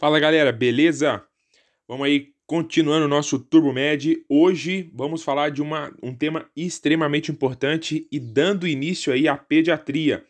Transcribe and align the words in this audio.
Fala 0.00 0.20
galera, 0.20 0.52
beleza? 0.52 1.26
Vamos 1.88 2.06
aí 2.06 2.32
continuando 2.46 3.06
o 3.06 3.08
nosso 3.08 3.36
Turbo 3.36 3.72
Med. 3.72 4.24
Hoje 4.28 4.88
vamos 4.94 5.24
falar 5.24 5.50
de 5.50 5.60
uma, 5.60 5.92
um 6.00 6.14
tema 6.14 6.48
extremamente 6.54 7.32
importante 7.32 8.06
e 8.08 8.20
dando 8.20 8.68
início 8.68 9.12
aí 9.12 9.26
à 9.26 9.36
pediatria. 9.36 10.24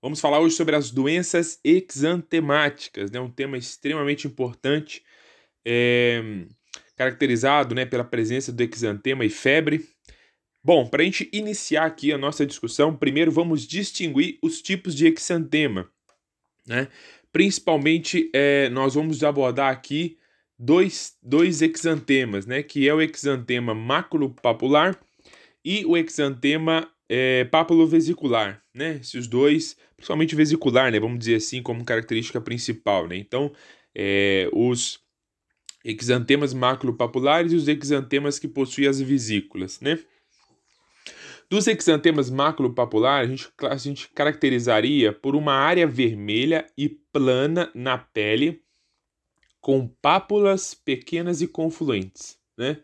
Vamos 0.00 0.20
falar 0.20 0.38
hoje 0.38 0.54
sobre 0.54 0.76
as 0.76 0.92
doenças 0.92 1.58
exantemáticas, 1.64 3.10
né? 3.10 3.18
um 3.18 3.28
tema 3.28 3.58
extremamente 3.58 4.28
importante, 4.28 5.02
é, 5.64 6.46
caracterizado 6.94 7.74
né, 7.74 7.84
pela 7.84 8.04
presença 8.04 8.52
do 8.52 8.62
exantema 8.62 9.24
e 9.24 9.28
febre. 9.28 9.88
Bom, 10.62 10.86
para 10.86 11.02
a 11.02 11.04
gente 11.04 11.28
iniciar 11.32 11.84
aqui 11.84 12.12
a 12.12 12.18
nossa 12.18 12.46
discussão, 12.46 12.96
primeiro 12.96 13.32
vamos 13.32 13.66
distinguir 13.66 14.38
os 14.40 14.62
tipos 14.62 14.94
de 14.94 15.08
exantema. 15.08 15.90
Né? 16.64 16.86
Principalmente, 17.32 18.30
é, 18.34 18.68
nós 18.70 18.94
vamos 18.94 19.22
abordar 19.22 19.72
aqui 19.72 20.18
dois, 20.58 21.16
dois 21.22 21.62
exantemas, 21.62 22.46
né? 22.46 22.62
Que 22.62 22.88
é 22.88 22.94
o 22.94 23.00
exantema 23.00 23.74
maculopapular 23.74 25.00
e 25.64 25.84
o 25.86 25.96
exantema 25.96 26.90
é, 27.08 27.44
papulovesicular, 27.44 28.62
né? 28.74 28.98
Esses 29.00 29.26
dois, 29.26 29.76
principalmente 29.96 30.36
vesicular, 30.36 30.92
né? 30.92 31.00
Vamos 31.00 31.18
dizer 31.18 31.36
assim, 31.36 31.62
como 31.62 31.84
característica 31.84 32.40
principal, 32.40 33.08
né? 33.08 33.16
Então, 33.16 33.52
é, 33.94 34.48
os 34.52 35.00
exantemas 35.84 36.52
maculopapulares 36.52 37.52
e 37.52 37.56
os 37.56 37.68
exantemas 37.68 38.38
que 38.38 38.46
possuem 38.46 38.86
as 38.86 39.00
vesículas, 39.00 39.80
né? 39.80 39.98
Dos 41.50 41.66
exantemas 41.66 42.30
maculopapulares, 42.30 43.28
a 43.28 43.34
gente, 43.34 43.48
a 43.62 43.76
gente 43.76 44.08
caracterizaria 44.10 45.12
por 45.12 45.34
uma 45.34 45.52
área 45.52 45.84
vermelha 45.84 46.64
e 46.78 46.88
plana 46.88 47.68
na 47.74 47.98
pele, 47.98 48.62
com 49.60 49.88
pápulas 50.00 50.74
pequenas 50.74 51.42
e 51.42 51.48
confluentes, 51.48 52.38
né? 52.56 52.78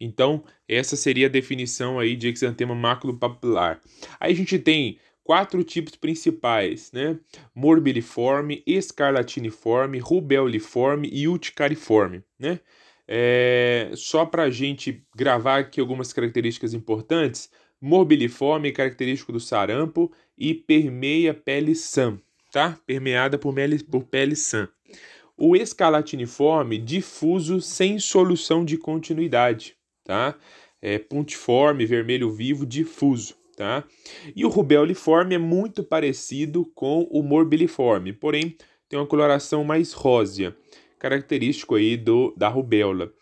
Então, 0.00 0.44
essa 0.68 0.94
seria 0.94 1.26
a 1.26 1.30
definição 1.30 1.98
aí 1.98 2.14
de 2.14 2.28
exantema 2.28 2.76
maculopapular. 2.76 3.80
Aí 4.20 4.32
a 4.32 4.36
gente 4.36 4.56
tem 4.56 5.00
quatro 5.24 5.64
tipos 5.64 5.96
principais, 5.96 6.92
né? 6.92 7.18
Morbiliforme, 7.52 8.62
escarlatiniforme, 8.64 9.98
rubeliforme 9.98 11.10
e 11.12 11.26
urticariforme, 11.26 12.22
né? 12.38 12.60
É, 13.06 13.90
só 13.96 14.24
para 14.24 14.44
a 14.44 14.50
gente 14.50 15.04
gravar 15.14 15.58
aqui 15.58 15.80
algumas 15.80 16.12
características 16.12 16.72
importantes, 16.72 17.50
morbiliforme, 17.82 18.70
característico 18.70 19.32
do 19.32 19.40
sarampo, 19.40 20.12
e 20.38 20.54
permeia 20.54 21.34
pele 21.34 21.74
sã, 21.74 22.16
tá? 22.52 22.78
Permeada 22.86 23.36
por, 23.36 23.52
pele, 23.52 23.82
por 23.82 24.04
pele 24.04 24.36
sã. 24.36 24.68
O 25.36 25.56
escalatiniforme, 25.56 26.78
difuso 26.78 27.60
sem 27.60 27.98
solução 27.98 28.64
de 28.64 28.78
continuidade, 28.78 29.74
tá? 30.04 30.36
É 30.80 30.96
pontiforme, 30.98 31.84
vermelho 31.84 32.30
vivo, 32.30 32.64
difuso, 32.64 33.34
tá? 33.56 33.82
E 34.36 34.44
o 34.44 34.48
rubeliforme 34.48 35.34
é 35.34 35.38
muito 35.38 35.82
parecido 35.82 36.64
com 36.76 37.02
o 37.10 37.20
morbiliforme, 37.22 38.12
porém 38.12 38.56
tem 38.88 38.98
uma 38.98 39.06
coloração 39.06 39.64
mais 39.64 39.92
rósea, 39.92 40.56
característico 41.00 41.74
aí 41.74 41.96
do, 41.96 42.32
da 42.36 42.48
rubéola. 42.48 43.12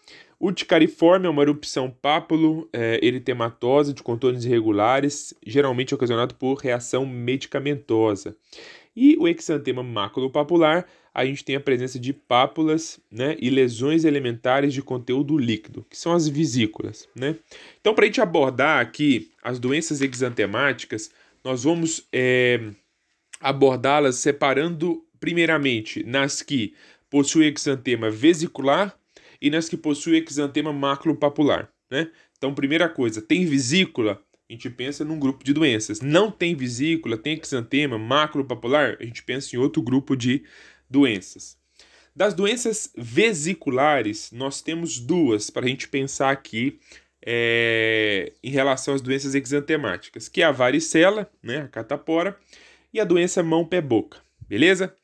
Urticariforme 0.40 1.26
é 1.26 1.30
uma 1.30 1.42
erupção 1.42 1.90
pápulo 1.90 2.66
é, 2.72 2.98
eritematosa 3.04 3.92
de 3.92 4.02
contornos 4.02 4.46
irregulares, 4.46 5.34
geralmente 5.46 5.94
ocasionado 5.94 6.34
por 6.34 6.54
reação 6.54 7.04
medicamentosa. 7.04 8.34
E 8.96 9.18
o 9.18 9.28
exantema 9.28 9.82
maculopapular, 9.82 10.86
a 11.12 11.26
gente 11.26 11.44
tem 11.44 11.56
a 11.56 11.60
presença 11.60 11.98
de 11.98 12.14
pápulas 12.14 12.98
né, 13.10 13.36
e 13.38 13.50
lesões 13.50 14.04
elementares 14.04 14.72
de 14.72 14.80
conteúdo 14.80 15.36
líquido, 15.36 15.84
que 15.90 15.96
são 15.96 16.12
as 16.12 16.26
vesículas. 16.26 17.06
Né? 17.14 17.36
Então, 17.78 17.94
para 17.94 18.04
a 18.04 18.06
gente 18.06 18.22
abordar 18.22 18.80
aqui 18.80 19.30
as 19.42 19.58
doenças 19.58 20.00
exantemáticas, 20.00 21.10
nós 21.44 21.64
vamos 21.64 22.08
é, 22.10 22.70
abordá-las 23.40 24.16
separando, 24.16 25.04
primeiramente, 25.18 26.02
nas 26.02 26.40
que 26.40 26.74
possuem 27.10 27.52
exantema 27.54 28.08
vesicular 28.08 28.98
e 29.40 29.50
nas 29.50 29.68
que 29.68 29.76
possuem 29.76 30.24
exantema 30.28 30.72
maculopapular, 30.72 31.70
né? 31.90 32.10
Então, 32.36 32.54
primeira 32.54 32.88
coisa, 32.88 33.20
tem 33.20 33.44
vesícula, 33.44 34.22
a 34.48 34.52
gente 34.52 34.68
pensa 34.70 35.04
num 35.04 35.18
grupo 35.18 35.44
de 35.44 35.52
doenças. 35.52 36.00
Não 36.00 36.30
tem 36.30 36.54
vesícula, 36.54 37.16
tem 37.16 37.38
exantema, 37.40 37.98
maculopapular, 37.98 38.96
a 38.98 39.04
gente 39.04 39.22
pensa 39.22 39.54
em 39.54 39.58
outro 39.58 39.82
grupo 39.82 40.16
de 40.16 40.44
doenças. 40.88 41.58
Das 42.14 42.34
doenças 42.34 42.92
vesiculares, 42.96 44.30
nós 44.32 44.60
temos 44.60 44.98
duas 44.98 45.48
para 45.50 45.64
a 45.64 45.68
gente 45.68 45.88
pensar 45.88 46.30
aqui 46.30 46.80
é, 47.24 48.32
em 48.42 48.50
relação 48.50 48.94
às 48.94 49.00
doenças 49.00 49.34
exantemáticas, 49.34 50.28
que 50.28 50.42
é 50.42 50.44
a 50.44 50.50
varicela, 50.50 51.30
né, 51.42 51.58
a 51.58 51.68
catapora, 51.68 52.36
e 52.92 52.98
a 52.98 53.04
doença 53.04 53.42
mão-pé-boca, 53.42 54.18
beleza? 54.48 54.94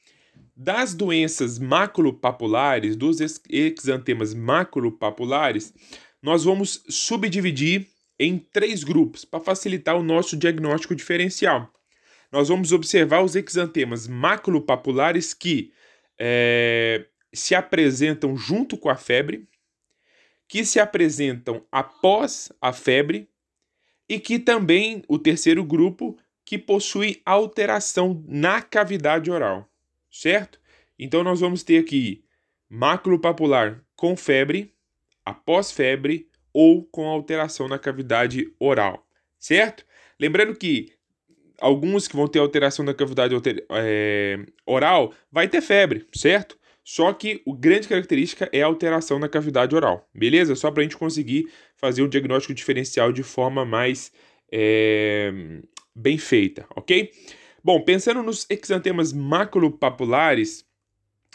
Das 0.59 0.95
doenças 0.95 1.59
maculopapulares, 1.59 2.97
dos 2.97 3.19
exantemas 3.47 4.33
maculopapulares, 4.33 5.75
nós 6.23 6.45
vamos 6.45 6.83
subdividir 6.89 7.87
em 8.19 8.39
três 8.39 8.83
grupos 8.83 9.23
para 9.23 9.39
facilitar 9.39 9.95
o 9.99 10.03
nosso 10.03 10.35
diagnóstico 10.35 10.97
diferencial. 10.97 11.71
Nós 12.33 12.49
vamos 12.49 12.73
observar 12.73 13.23
os 13.23 13.37
exantemas 13.37 14.09
maculopapulares 14.09 15.35
que 15.35 15.75
é, 16.19 17.05
se 17.35 17.55
apresentam 17.55 18.35
junto 18.35 18.79
com 18.79 18.89
a 18.89 18.97
febre, 18.97 19.47
que 20.49 20.65
se 20.65 20.81
apresentam 20.81 21.67
após 21.71 22.51
a 22.63 22.73
febre 22.73 23.29
e 24.09 24.19
que 24.19 24.39
também 24.39 25.05
o 25.07 25.19
terceiro 25.19 25.63
grupo 25.63 26.17
que 26.47 26.57
possui 26.57 27.21
alteração 27.27 28.25
na 28.27 28.63
cavidade 28.63 29.31
oral 29.31 29.69
certo? 30.21 30.59
Então 30.99 31.23
nós 31.23 31.41
vamos 31.41 31.63
ter 31.63 31.79
aqui 31.79 32.25
máculo 32.69 33.19
papular 33.19 33.83
com 33.95 34.17
febre, 34.17 34.75
após 35.25 35.71
febre 35.71 36.29
ou 36.53 36.85
com 36.85 37.07
alteração 37.07 37.69
na 37.69 37.79
cavidade 37.79 38.53
oral, 38.59 39.07
certo? 39.39 39.85
Lembrando 40.19 40.57
que 40.57 40.93
alguns 41.61 42.09
que 42.09 42.17
vão 42.17 42.27
ter 42.27 42.39
alteração 42.39 42.85
na 42.85 42.95
cavidade 42.95 43.35
é, 43.71 44.39
oral 44.65 45.13
vai 45.31 45.49
ter 45.49 45.61
febre, 45.61 46.07
certo? 46.15 46.59
Só 46.85 47.13
que 47.13 47.43
a 47.47 47.53
grande 47.57 47.89
característica 47.89 48.49
é 48.53 48.63
a 48.63 48.67
alteração 48.67 49.19
na 49.19 49.29
cavidade 49.29 49.75
oral, 49.75 50.09
beleza? 50.15 50.55
Só 50.55 50.71
para 50.71 50.83
a 50.83 50.85
gente 50.85 50.97
conseguir 50.97 51.51
fazer 51.75 52.03
um 52.03 52.09
diagnóstico 52.09 52.55
diferencial 52.55 53.13
de 53.13 53.23
forma 53.23 53.65
mais 53.65 54.13
é, 54.53 55.33
bem 55.95 56.17
feita, 56.17 56.65
ok? 56.77 57.11
Bom, 57.67 57.81
pensando 57.81 58.23
nos 58.23 58.47
exantemas 58.49 59.13
maculopapulares, 59.13 60.65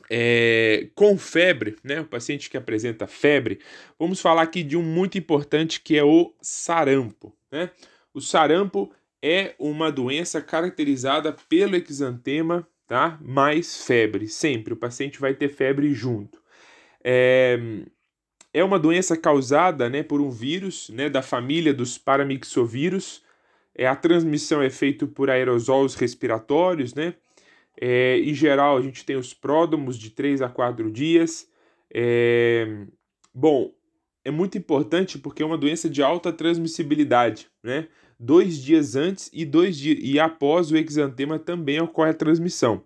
é, 0.09 0.88
com 0.96 1.18
febre, 1.18 1.75
né, 1.84 2.00
o 2.00 2.06
paciente 2.06 2.50
que 2.50 2.56
apresenta 2.56 3.06
febre, 3.06 3.59
vamos 4.00 4.22
falar 4.22 4.44
aqui 4.44 4.64
de 4.64 4.78
um 4.78 4.81
muito 4.81 5.18
importante 5.18 5.81
que 5.81 5.97
é 5.97 6.06
o 6.06 6.34
sarampo. 6.41 7.36
Né? 7.52 7.70
O 8.14 8.22
sarampo 8.22 8.90
é 9.22 9.56
uma 9.59 9.91
doença 9.91 10.41
caracterizada 10.41 11.36
pelo 11.50 11.75
exantema 11.75 12.66
tá? 12.88 13.20
mais 13.22 13.86
febre, 13.86 14.30
sempre. 14.30 14.72
O 14.72 14.78
paciente 14.78 15.20
vai 15.20 15.34
ter 15.34 15.50
febre 15.50 15.94
junto. 15.94 16.41
É, 17.03 17.59
é 18.53 18.64
uma 18.64 18.80
doença 18.80 19.18
causada 19.18 19.90
né, 19.90 20.02
por 20.02 20.22
um 20.22 20.30
vírus 20.30 20.88
né, 20.91 21.09
da 21.09 21.22
família 21.22 21.74
dos 21.74 21.97
paramixovírus, 21.97 23.22
é, 23.76 23.88
a 23.88 23.96
transmissão 23.96 24.62
é 24.62 24.70
feita 24.70 25.08
por 25.08 25.30
aerosóis 25.30 25.96
respiratórios, 25.96 26.94
né? 26.94 27.16
É, 27.80 28.20
em 28.20 28.34
geral, 28.34 28.78
a 28.78 28.82
gente 28.82 29.06
tem 29.06 29.16
os 29.16 29.34
pródomos 29.34 29.98
de 29.98 30.09
3 30.09 30.42
a 30.42 30.50
4 30.50 30.92
dias. 30.92 31.47
É, 31.94 32.85
bom, 33.34 33.73
é 34.23 34.32
muito 34.32 34.58
importante 34.58 35.18
porque 35.18 35.41
é 35.41 35.46
uma 35.46 35.58
doença 35.58 35.90
de 35.90 36.03
alta 36.03 36.32
transmissibilidade, 36.32 37.50
né? 37.64 37.88
Dois 38.20 38.62
dias 38.62 38.96
antes 38.96 39.29
e 39.34 39.44
dois 39.44 39.76
dias 39.76 39.97
e 40.02 40.20
após 40.20 40.72
o 40.72 40.78
exantema 40.78 41.40
também 41.40 41.82
ocorre 41.82 42.12
a 42.12 42.14
transmissão. 42.14 42.84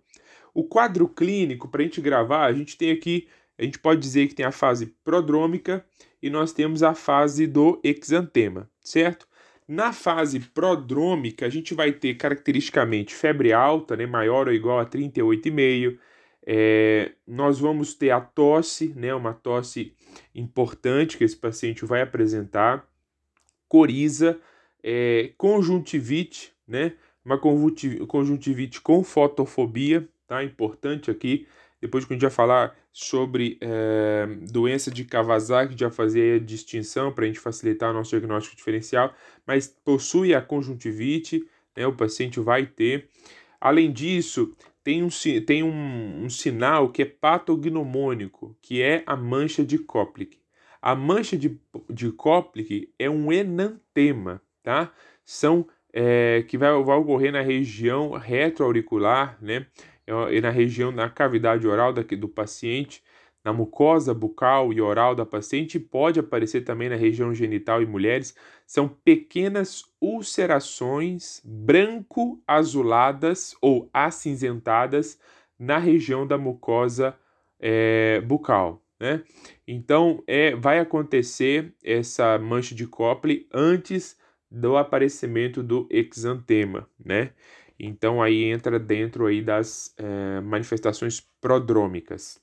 O 0.53 0.63
quadro 0.63 1.09
clínico, 1.09 1.67
para 1.67 1.81
a 1.81 1.83
gente 1.83 1.99
gravar, 1.99 2.45
a 2.45 2.53
gente 2.53 2.77
tem 2.77 2.91
aqui, 2.91 3.27
a 3.57 3.63
gente 3.63 3.77
pode 3.77 3.99
dizer 3.99 4.27
que 4.27 4.35
tem 4.35 4.45
a 4.45 4.51
fase 4.51 4.95
prodrômica 5.03 5.85
e 6.21 6.29
nós 6.29 6.53
temos 6.53 6.81
a 6.83 6.93
fase 6.95 7.45
do 7.45 7.81
exantema, 7.83 8.69
certo? 8.79 9.27
Na 9.67 9.91
fase 9.91 10.39
prodrômica, 10.39 11.45
a 11.45 11.49
gente 11.49 11.73
vai 11.73 11.91
ter 11.91 12.15
caracteristicamente 12.15 13.15
febre 13.15 13.51
alta, 13.51 13.95
né, 13.95 14.05
maior 14.05 14.47
ou 14.47 14.53
igual 14.53 14.79
a 14.79 14.85
38,5. 14.85 15.97
É, 16.45 17.13
nós 17.27 17.57
vamos 17.59 17.95
ter 17.95 18.11
a 18.11 18.21
tosse, 18.21 18.93
né, 18.95 19.13
uma 19.15 19.33
tosse 19.33 19.95
importante 20.35 21.17
que 21.17 21.23
esse 21.23 21.35
paciente 21.35 21.83
vai 21.83 22.01
apresentar, 22.01 22.87
coriza, 23.67 24.39
é, 24.83 25.31
conjuntivite, 25.37 26.53
né, 26.67 26.93
uma 27.25 27.39
conjuntivite 27.39 28.79
com 28.79 29.03
fotofobia, 29.03 30.07
tá? 30.27 30.43
Importante 30.43 31.09
aqui 31.09 31.47
Depois 31.85 32.03
que 32.03 32.13
a 32.13 32.15
gente 32.15 32.23
vai 32.23 32.31
falar 32.31 32.75
sobre 32.91 33.59
é, 33.61 34.27
doença 34.51 34.89
de 34.89 35.05
Kawasaki, 35.05 35.75
vai 35.75 35.91
fazer 35.91 36.41
a 36.41 36.43
distinção 36.43 37.11
para 37.11 37.25
a 37.25 37.27
gente 37.27 37.39
facilitar 37.39 37.91
o 37.91 37.93
nosso 37.93 38.09
diagnóstico 38.09 38.55
diferencial, 38.55 39.13
mas 39.45 39.67
possui 39.67 40.33
a 40.33 40.41
conjuntivite, 40.41 41.45
né, 41.77 41.85
o 41.85 41.93
paciente 41.93 42.39
vai 42.39 42.65
ter. 42.65 43.07
Além 43.61 43.93
disso, 43.93 44.55
tem 44.83 45.03
um, 45.03 45.09
tem 45.45 45.61
um, 45.61 46.23
um 46.23 46.29
sinal 46.29 46.89
que 46.89 47.03
é 47.03 47.05
patognomônico, 47.05 48.57
que 48.59 48.81
é 48.81 49.03
a 49.05 49.15
mancha 49.15 49.63
de 49.63 49.77
Koplik. 49.77 50.39
A 50.81 50.95
mancha 50.95 51.37
de, 51.37 51.55
de 51.87 52.11
Koplik 52.11 52.89
é 52.97 53.07
um 53.07 53.31
enantema, 53.31 54.41
tá? 54.63 54.91
São 55.23 55.67
é, 55.93 56.43
que 56.47 56.57
vai, 56.57 56.71
vai 56.83 56.97
ocorrer 56.97 57.31
na 57.31 57.41
região 57.41 58.11
retroauricular, 58.11 59.37
né? 59.39 59.67
E 60.31 60.41
na 60.41 60.49
região, 60.49 60.91
na 60.91 61.09
cavidade 61.09 61.67
oral 61.67 61.91
daqui, 61.91 62.15
do 62.15 62.27
paciente, 62.27 63.03
na 63.43 63.51
mucosa 63.53 64.13
bucal 64.13 64.71
e 64.73 64.81
oral 64.81 65.15
da 65.15 65.25
paciente, 65.25 65.79
pode 65.79 66.19
aparecer 66.19 66.61
também 66.61 66.89
na 66.89 66.95
região 66.95 67.33
genital 67.33 67.81
em 67.81 67.85
mulheres. 67.85 68.35
São 68.65 68.87
pequenas 68.87 69.83
ulcerações 70.01 71.41
branco-azuladas 71.43 73.55
ou 73.61 73.89
acinzentadas 73.93 75.19
na 75.59 75.77
região 75.77 76.25
da 76.25 76.37
mucosa 76.37 77.15
é, 77.59 78.21
bucal. 78.21 78.81
Né? 78.99 79.23
Então, 79.67 80.23
é, 80.25 80.55
vai 80.55 80.79
acontecer 80.79 81.73
essa 81.83 82.39
mancha 82.39 82.73
de 82.73 82.87
Copley 82.87 83.47
antes 83.53 84.17
do 84.49 84.77
aparecimento 84.77 85.61
do 85.61 85.87
exantema, 85.91 86.87
né? 87.03 87.31
Então 87.79 88.21
aí 88.21 88.43
entra 88.45 88.79
dentro 88.79 89.25
aí 89.25 89.41
das 89.41 89.93
é, 89.97 90.41
manifestações 90.41 91.21
prodrômicas. 91.41 92.39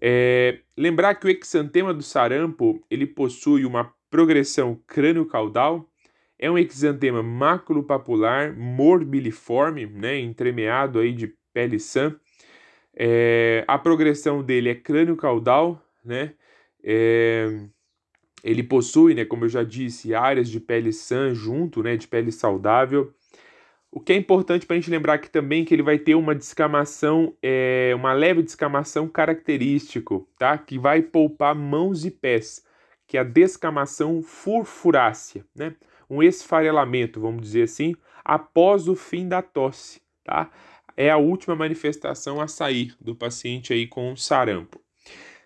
É, 0.00 0.60
lembrar 0.76 1.14
que 1.14 1.26
o 1.26 1.30
exantema 1.30 1.94
do 1.94 2.02
sarampo 2.02 2.84
ele 2.90 3.06
possui 3.06 3.64
uma 3.64 3.92
progressão 4.10 4.80
crânio-caudal, 4.86 5.88
é 6.38 6.50
um 6.50 6.58
exantema 6.58 7.22
maculopapular 7.22 8.56
morbiliforme, 8.56 9.86
né, 9.86 10.18
entremeado 10.18 10.98
aí 10.98 11.12
de 11.12 11.34
pele 11.52 11.78
sã. 11.78 12.14
É, 12.94 13.64
a 13.66 13.78
progressão 13.78 14.42
dele 14.42 14.68
é 14.68 14.74
crânio-caudal, 14.74 15.82
né, 16.04 16.34
é, 16.82 17.66
ele 18.44 18.62
possui, 18.62 19.14
né, 19.14 19.24
como 19.24 19.46
eu 19.46 19.48
já 19.48 19.64
disse, 19.64 20.14
áreas 20.14 20.48
de 20.50 20.60
pele 20.60 20.92
sã 20.92 21.32
junto, 21.34 21.82
né, 21.82 21.96
de 21.96 22.06
pele 22.06 22.30
saudável. 22.30 23.12
O 23.96 24.00
que 24.00 24.12
é 24.12 24.16
importante 24.16 24.66
para 24.66 24.74
a 24.74 24.80
gente 24.80 24.90
lembrar 24.90 25.14
aqui 25.14 25.30
também 25.30 25.64
que 25.64 25.72
ele 25.72 25.80
vai 25.80 25.96
ter 26.00 26.16
uma 26.16 26.34
descamação, 26.34 27.32
é, 27.40 27.92
uma 27.94 28.12
leve 28.12 28.42
descamação 28.42 29.06
característico, 29.06 30.28
tá? 30.36 30.58
Que 30.58 30.76
vai 30.80 31.00
poupar 31.00 31.54
mãos 31.54 32.04
e 32.04 32.10
pés, 32.10 32.66
que 33.06 33.16
é 33.16 33.20
a 33.20 33.22
descamação 33.22 34.20
furfurácea, 34.20 35.46
né? 35.54 35.76
Um 36.10 36.24
esfarelamento, 36.24 37.20
vamos 37.20 37.42
dizer 37.42 37.62
assim, 37.62 37.94
após 38.24 38.88
o 38.88 38.96
fim 38.96 39.28
da 39.28 39.40
tosse, 39.40 40.02
tá? 40.24 40.50
É 40.96 41.08
a 41.08 41.16
última 41.16 41.54
manifestação 41.54 42.40
a 42.40 42.48
sair 42.48 42.96
do 43.00 43.14
paciente 43.14 43.72
aí 43.72 43.86
com 43.86 44.16
sarampo. 44.16 44.80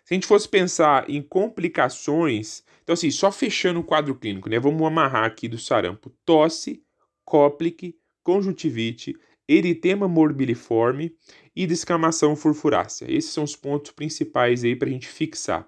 Se 0.03 0.15
a 0.15 0.17
gente 0.17 0.27
fosse 0.27 0.49
pensar 0.49 1.05
em 1.11 1.21
complicações, 1.21 2.65
então 2.83 2.94
assim, 2.94 3.11
só 3.11 3.31
fechando 3.31 3.81
o 3.81 3.85
quadro 3.85 4.15
clínico, 4.15 4.49
né? 4.49 4.59
Vamos 4.59 4.87
amarrar 4.87 5.25
aqui 5.25 5.49
do 5.49 5.59
sarampo: 5.59 6.11
tosse, 6.25 6.83
cóplique, 7.27 7.94
conjuntivite, 8.29 9.17
eritema 9.49 10.07
morbiliforme 10.07 11.17
e 11.57 11.67
descamação 11.67 12.37
furfurácea. 12.37 13.07
Esses 13.09 13.31
são 13.31 13.43
os 13.43 13.57
pontos 13.57 13.91
principais 13.93 14.63
aí 14.63 14.77
para 14.77 14.87
a 14.87 14.93
gente 14.93 15.09
fixar. 15.09 15.67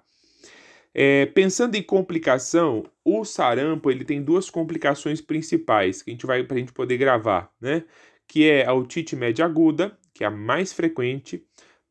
É, 0.93 1.25
pensando 1.25 1.73
em 1.73 1.81
complicação, 1.81 2.83
o 3.03 3.25
sarampo 3.25 3.89
ele 3.89 4.05
tem 4.05 4.21
duas 4.21 4.47
complicações 4.47 5.19
principais 5.21 6.03
que 6.03 6.11
a 6.11 6.13
gente 6.13 6.27
vai 6.27 6.43
para 6.43 6.55
a 6.55 6.59
gente 6.59 6.71
poder 6.71 6.97
gravar, 6.97 7.51
né? 7.59 7.83
Que 8.27 8.47
é 8.47 8.67
a 8.67 8.75
otite 8.75 9.15
média 9.15 9.43
aguda, 9.43 9.97
que 10.13 10.23
é 10.23 10.27
a 10.27 10.31
mais 10.31 10.71
frequente, 10.71 11.43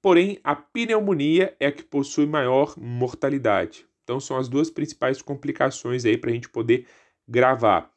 Porém, 0.03 0.39
a 0.43 0.57
pneumonia 0.57 1.55
é 1.61 1.67
a 1.67 1.73
que 1.73 1.83
possui 1.83 2.25
maior 2.25 2.75
mortalidade. 2.79 3.87
Então, 4.03 4.19
são 4.19 4.39
as 4.39 4.49
duas 4.49 4.71
principais 4.71 5.21
complicações 5.21 6.07
aí 6.07 6.17
para 6.17 6.31
a 6.31 6.33
gente 6.33 6.49
poder 6.49 6.87
gravar. 7.29 7.93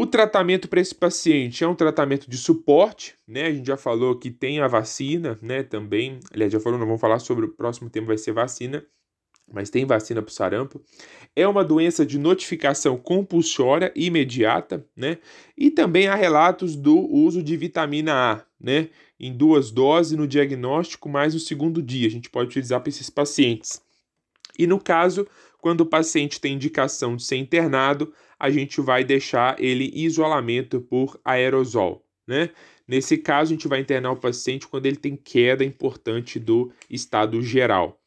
O 0.00 0.06
tratamento 0.06 0.68
para 0.68 0.80
esse 0.80 0.94
paciente 0.94 1.64
é 1.64 1.66
um 1.66 1.74
tratamento 1.74 2.30
de 2.30 2.38
suporte, 2.38 3.16
né? 3.26 3.46
A 3.46 3.52
gente 3.52 3.66
já 3.66 3.76
falou 3.76 4.16
que 4.16 4.30
tem 4.30 4.60
a 4.60 4.68
vacina, 4.68 5.36
né? 5.42 5.64
Também, 5.64 6.20
aliás, 6.32 6.52
já 6.52 6.60
falou, 6.60 6.78
não 6.78 6.86
vamos 6.86 7.00
falar 7.00 7.18
sobre 7.18 7.46
o 7.46 7.48
próximo 7.48 7.90
tema, 7.90 8.06
vai 8.06 8.16
ser 8.16 8.30
vacina, 8.30 8.86
mas 9.52 9.70
tem 9.70 9.84
vacina 9.84 10.22
para 10.22 10.30
o 10.30 10.32
sarampo. 10.32 10.80
É 11.34 11.48
uma 11.48 11.64
doença 11.64 12.06
de 12.06 12.16
notificação 12.16 12.96
compulsória 12.96 13.92
imediata, 13.96 14.86
né? 14.96 15.18
E 15.56 15.68
também 15.68 16.06
há 16.06 16.14
relatos 16.14 16.76
do 16.76 16.96
uso 16.96 17.42
de 17.42 17.56
vitamina 17.56 18.14
A, 18.14 18.44
né? 18.60 18.90
Em 19.18 19.36
duas 19.36 19.72
doses 19.72 20.16
no 20.16 20.28
diagnóstico, 20.28 21.08
mais 21.08 21.34
no 21.34 21.40
segundo 21.40 21.82
dia. 21.82 22.06
A 22.06 22.10
gente 22.12 22.30
pode 22.30 22.50
utilizar 22.50 22.80
para 22.80 22.90
esses 22.90 23.10
pacientes. 23.10 23.82
E 24.56 24.64
no 24.64 24.78
caso, 24.78 25.26
quando 25.58 25.82
o 25.82 25.86
paciente 25.86 26.40
tem 26.40 26.54
indicação 26.54 27.16
de 27.16 27.24
ser 27.24 27.36
internado, 27.36 28.12
a 28.38 28.50
gente 28.50 28.80
vai 28.80 29.04
deixar 29.04 29.60
ele 29.60 29.90
em 29.94 30.04
isolamento 30.04 30.80
por 30.80 31.20
aerosol, 31.24 32.04
né? 32.26 32.50
Nesse 32.86 33.18
caso, 33.18 33.52
a 33.52 33.54
gente 33.54 33.68
vai 33.68 33.80
internar 33.80 34.12
o 34.12 34.16
paciente 34.16 34.66
quando 34.66 34.86
ele 34.86 34.96
tem 34.96 35.14
queda 35.14 35.62
importante 35.62 36.38
do 36.38 36.72
estado 36.88 37.42
geral. 37.42 38.00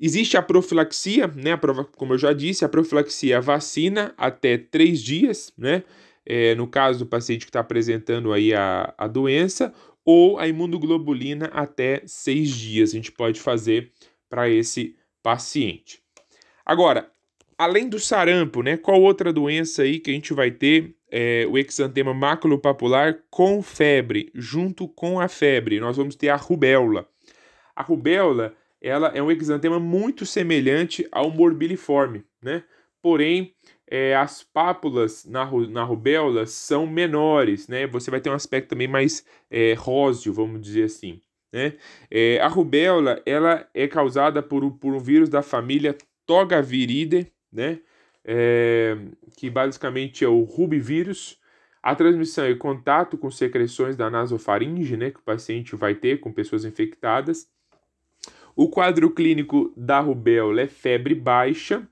Existe 0.00 0.36
a 0.36 0.42
profilaxia, 0.42 1.28
né? 1.28 1.56
Como 1.96 2.14
eu 2.14 2.18
já 2.18 2.32
disse, 2.32 2.64
a 2.64 2.68
profilaxia 2.68 3.36
é 3.36 3.40
vacina 3.40 4.14
até 4.16 4.58
três 4.58 5.02
dias, 5.02 5.52
né? 5.56 5.84
É, 6.26 6.54
no 6.54 6.66
caso 6.66 7.00
do 7.00 7.06
paciente 7.06 7.46
que 7.46 7.50
está 7.50 7.60
apresentando 7.60 8.32
aí 8.32 8.52
a, 8.52 8.92
a 8.98 9.06
doença, 9.06 9.72
ou 10.04 10.38
a 10.38 10.48
imunoglobulina 10.48 11.46
até 11.52 12.02
seis 12.06 12.50
dias. 12.50 12.90
A 12.90 12.92
gente 12.94 13.12
pode 13.12 13.40
fazer 13.40 13.92
para 14.28 14.48
esse 14.48 14.96
paciente. 15.22 16.02
Agora, 16.68 17.10
além 17.56 17.88
do 17.88 17.98
sarampo, 17.98 18.62
né? 18.62 18.76
Qual 18.76 19.00
outra 19.00 19.32
doença 19.32 19.82
aí 19.82 19.98
que 19.98 20.10
a 20.10 20.14
gente 20.14 20.34
vai 20.34 20.50
ter? 20.50 20.94
É, 21.10 21.46
o 21.50 21.56
exantema 21.56 22.12
maculopapular 22.12 23.20
com 23.30 23.62
febre, 23.62 24.30
junto 24.34 24.86
com 24.86 25.18
a 25.18 25.26
febre, 25.26 25.80
nós 25.80 25.96
vamos 25.96 26.14
ter 26.14 26.28
a 26.28 26.36
rubéola. 26.36 27.08
A 27.74 27.82
rubéola 27.82 28.54
ela 28.82 29.08
é 29.14 29.22
um 29.22 29.30
exantema 29.30 29.80
muito 29.80 30.26
semelhante 30.26 31.08
ao 31.10 31.30
morbiliforme, 31.30 32.22
né? 32.42 32.62
Porém, 33.00 33.54
é, 33.90 34.14
as 34.14 34.42
pápulas 34.42 35.24
na, 35.24 35.50
na 35.68 35.82
rubéola 35.82 36.44
são 36.44 36.86
menores, 36.86 37.66
né? 37.66 37.86
Você 37.86 38.10
vai 38.10 38.20
ter 38.20 38.28
um 38.28 38.34
aspecto 38.34 38.68
também 38.68 38.86
mais 38.86 39.24
é, 39.50 39.72
róseo, 39.72 40.34
vamos 40.34 40.60
dizer 40.60 40.84
assim. 40.84 41.22
Né? 41.50 41.78
É, 42.10 42.38
a 42.40 42.48
rubéola 42.48 43.22
ela 43.24 43.66
é 43.72 43.88
causada 43.88 44.42
por, 44.42 44.70
por 44.72 44.92
um 44.92 44.98
vírus 44.98 45.30
da 45.30 45.40
família 45.40 45.96
Togaviridae, 46.28 47.32
né? 47.50 47.80
É, 48.22 48.98
que 49.38 49.48
basicamente 49.48 50.22
é 50.22 50.28
o 50.28 50.42
rubivírus. 50.42 51.40
A 51.82 51.94
transmissão 51.94 52.44
é 52.44 52.54
contato 52.54 53.16
com 53.16 53.30
secreções 53.30 53.96
da 53.96 54.10
nasofaringe, 54.10 54.94
né? 54.94 55.10
Que 55.10 55.20
o 55.20 55.22
paciente 55.22 55.74
vai 55.74 55.94
ter 55.94 56.20
com 56.20 56.30
pessoas 56.30 56.66
infectadas. 56.66 57.48
O 58.54 58.68
quadro 58.68 59.10
clínico 59.10 59.72
da 59.74 60.00
rubéola 60.00 60.60
é 60.60 60.66
febre 60.66 61.14
baixa, 61.14 61.88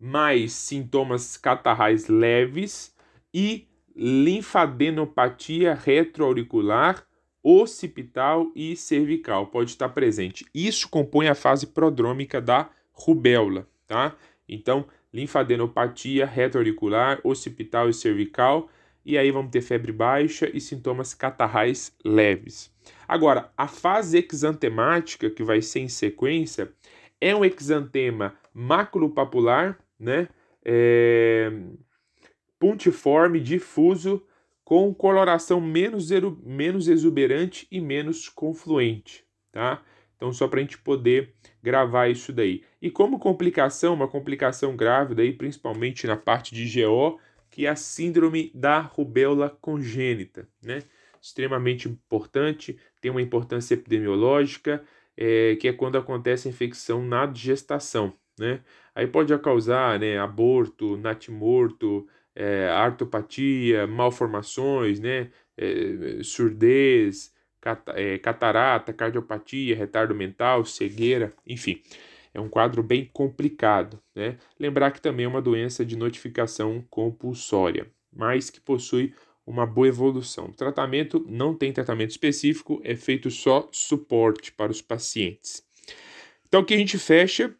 mais 0.00 0.52
sintomas 0.52 1.36
catarrais 1.36 2.08
leves 2.08 2.92
e 3.32 3.68
linfadenopatia 3.94 5.74
retroauricular, 5.74 7.06
occipital 7.42 8.50
e 8.56 8.74
cervical 8.74 9.46
pode 9.46 9.70
estar 9.70 9.90
presente. 9.90 10.44
Isso 10.52 10.88
compõe 10.88 11.28
a 11.28 11.34
fase 11.34 11.68
prodrômica 11.68 12.40
da 12.40 12.70
rubéola, 12.98 13.68
tá? 13.86 14.16
Então, 14.48 14.86
linfadenopatia 15.12 16.26
retroauricular, 16.26 17.20
occipital 17.22 17.88
e 17.88 17.94
cervical, 17.94 18.68
e 19.04 19.16
aí 19.16 19.30
vamos 19.30 19.50
ter 19.50 19.62
febre 19.62 19.92
baixa 19.92 20.50
e 20.52 20.60
sintomas 20.60 21.14
catarrais 21.14 21.94
leves. 22.04 22.70
Agora, 23.06 23.50
a 23.56 23.66
fase 23.66 24.18
exantemática, 24.18 25.30
que 25.30 25.42
vai 25.42 25.62
ser 25.62 25.80
em 25.80 25.88
sequência, 25.88 26.72
é 27.20 27.34
um 27.34 27.44
exantema 27.44 28.34
maculopapular, 28.52 29.78
né? 29.98 30.28
É, 30.64 31.50
puntiforme, 32.58 33.40
difuso, 33.40 34.22
com 34.62 34.92
coloração 34.92 35.60
menos, 35.60 36.10
menos 36.44 36.88
exuberante 36.88 37.66
e 37.70 37.80
menos 37.80 38.28
confluente, 38.28 39.24
tá? 39.50 39.82
Então, 40.18 40.32
só 40.32 40.48
para 40.48 40.58
a 40.58 40.62
gente 40.62 40.76
poder 40.76 41.32
gravar 41.62 42.08
isso 42.08 42.32
daí. 42.32 42.62
E 42.82 42.90
como 42.90 43.20
complicação, 43.20 43.94
uma 43.94 44.08
complicação 44.08 44.76
grave, 44.76 45.14
daí, 45.14 45.32
principalmente 45.32 46.06
na 46.06 46.16
parte 46.16 46.52
de 46.52 46.82
GO, 46.82 47.20
que 47.48 47.64
é 47.64 47.68
a 47.70 47.76
síndrome 47.76 48.50
da 48.52 48.80
rubéola 48.80 49.56
congênita, 49.60 50.46
né? 50.60 50.82
extremamente 51.20 51.88
importante, 51.88 52.78
tem 53.00 53.10
uma 53.10 53.22
importância 53.22 53.74
epidemiológica, 53.74 54.82
é, 55.16 55.56
que 55.56 55.68
é 55.68 55.72
quando 55.72 55.98
acontece 55.98 56.48
a 56.48 56.50
infecção 56.50 57.02
na 57.04 57.32
gestação, 57.32 58.12
né? 58.38 58.60
Aí 58.94 59.06
pode 59.06 59.36
causar, 59.38 59.98
né, 59.98 60.18
aborto, 60.18 60.96
natimorto, 60.96 62.06
é, 62.34 62.68
artopatia, 62.68 63.86
malformações, 63.86 65.00
né, 65.00 65.30
é, 65.56 66.20
surdez, 66.22 67.32
catarata, 68.22 68.92
cardiopatia, 68.92 69.76
retardo 69.76 70.14
mental, 70.14 70.64
cegueira, 70.64 71.32
enfim. 71.46 71.82
É 72.32 72.40
um 72.40 72.48
quadro 72.48 72.82
bem 72.82 73.08
complicado, 73.12 74.00
né? 74.14 74.38
Lembrar 74.58 74.90
que 74.90 75.00
também 75.00 75.24
é 75.24 75.28
uma 75.28 75.42
doença 75.42 75.84
de 75.84 75.96
notificação 75.96 76.84
compulsória, 76.90 77.90
mas 78.12 78.50
que 78.50 78.60
possui 78.60 79.14
uma 79.46 79.66
boa 79.66 79.88
evolução. 79.88 80.46
O 80.46 80.52
tratamento 80.52 81.24
não 81.28 81.54
tem 81.54 81.72
tratamento 81.72 82.10
específico, 82.10 82.80
é 82.84 82.94
feito 82.94 83.30
só 83.30 83.68
suporte 83.72 84.52
para 84.52 84.70
os 84.70 84.82
pacientes. 84.82 85.62
Então, 86.46 86.60
aqui 86.60 86.74
a 86.74 86.78
gente 86.78 86.98
fecha 86.98 87.54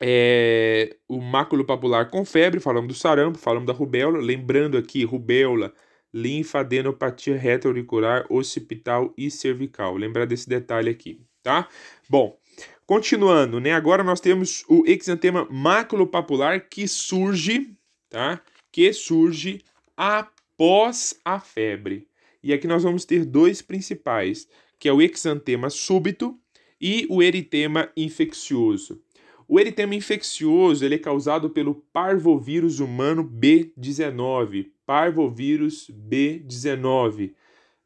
é, 0.00 0.96
o 1.08 1.20
máculo 1.20 1.64
papular 1.64 2.10
com 2.10 2.24
febre, 2.24 2.60
falamos 2.60 2.88
do 2.88 2.94
sarampo, 2.94 3.38
falamos 3.38 3.66
da 3.66 3.72
rubéola, 3.72 4.18
lembrando 4.18 4.76
aqui, 4.76 5.04
rubéola, 5.04 5.72
linfadenopatia 6.14 7.36
retroauricular 7.36 8.24
occipital 8.30 9.12
e 9.18 9.28
cervical. 9.28 9.96
Lembrar 9.96 10.26
desse 10.26 10.48
detalhe 10.48 10.88
aqui, 10.88 11.20
tá? 11.42 11.68
Bom, 12.08 12.38
continuando, 12.86 13.58
né? 13.58 13.72
Agora 13.72 14.04
nós 14.04 14.20
temos 14.20 14.64
o 14.68 14.84
exantema 14.86 15.44
maculopapular 15.50 16.68
que 16.70 16.86
surge, 16.86 17.76
tá? 18.08 18.40
Que 18.70 18.92
surge 18.92 19.60
a 19.96 20.28
pós 20.56 21.20
a 21.24 21.40
febre. 21.40 22.06
E 22.40 22.52
aqui 22.52 22.68
nós 22.68 22.84
vamos 22.84 23.04
ter 23.04 23.24
dois 23.24 23.60
principais, 23.60 24.46
que 24.78 24.88
é 24.88 24.92
o 24.92 25.02
exantema 25.02 25.68
súbito 25.68 26.38
e 26.80 27.06
o 27.10 27.22
eritema 27.22 27.90
infeccioso. 27.96 29.02
O 29.48 29.58
eritema 29.58 29.94
infeccioso 29.94 30.84
ele 30.84 30.94
é 30.94 30.98
causado 30.98 31.50
pelo 31.50 31.74
parvovírus 31.92 32.80
humano 32.80 33.24
B19, 33.24 34.70
parvovírus 34.86 35.90
B19. 35.90 37.32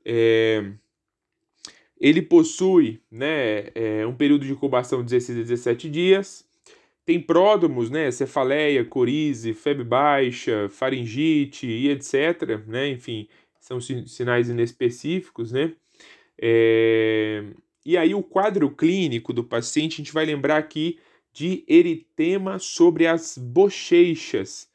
É, 0.04 0.72
ele 2.00 2.22
possui 2.22 3.00
né, 3.10 3.68
é, 3.74 4.06
um 4.06 4.14
período 4.14 4.44
de 4.44 4.52
incubação 4.52 5.00
de 5.00 5.10
16 5.10 5.38
a 5.38 5.42
17 5.42 5.90
dias, 5.90 6.48
tem 7.04 7.20
pródromos, 7.20 7.90
né, 7.90 8.10
cefaleia, 8.10 8.84
corize, 8.84 9.54
febre 9.54 9.82
baixa, 9.82 10.68
faringite 10.68 11.66
e 11.66 11.88
etc, 11.88 12.66
né, 12.66 12.88
enfim, 12.88 13.26
são 13.60 13.80
sinais 13.80 14.48
inespecíficos, 14.48 15.50
né, 15.50 15.72
é... 16.40 17.44
e 17.84 17.96
aí 17.96 18.14
o 18.14 18.22
quadro 18.22 18.70
clínico 18.70 19.32
do 19.32 19.42
paciente, 19.42 19.94
a 19.94 19.96
gente 19.96 20.12
vai 20.12 20.24
lembrar 20.24 20.58
aqui 20.58 20.98
de 21.32 21.64
eritema 21.66 22.58
sobre 22.58 23.06
as 23.06 23.36
bochechas, 23.38 24.67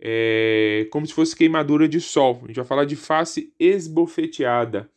é... 0.00 0.86
como 0.90 1.06
se 1.06 1.14
fosse 1.14 1.36
queimadura 1.36 1.88
de 1.88 2.00
sol, 2.00 2.40
a 2.44 2.46
gente 2.46 2.56
vai 2.56 2.64
falar 2.64 2.84
de 2.84 2.96
face 2.96 3.52
esbofeteada, 3.58 4.90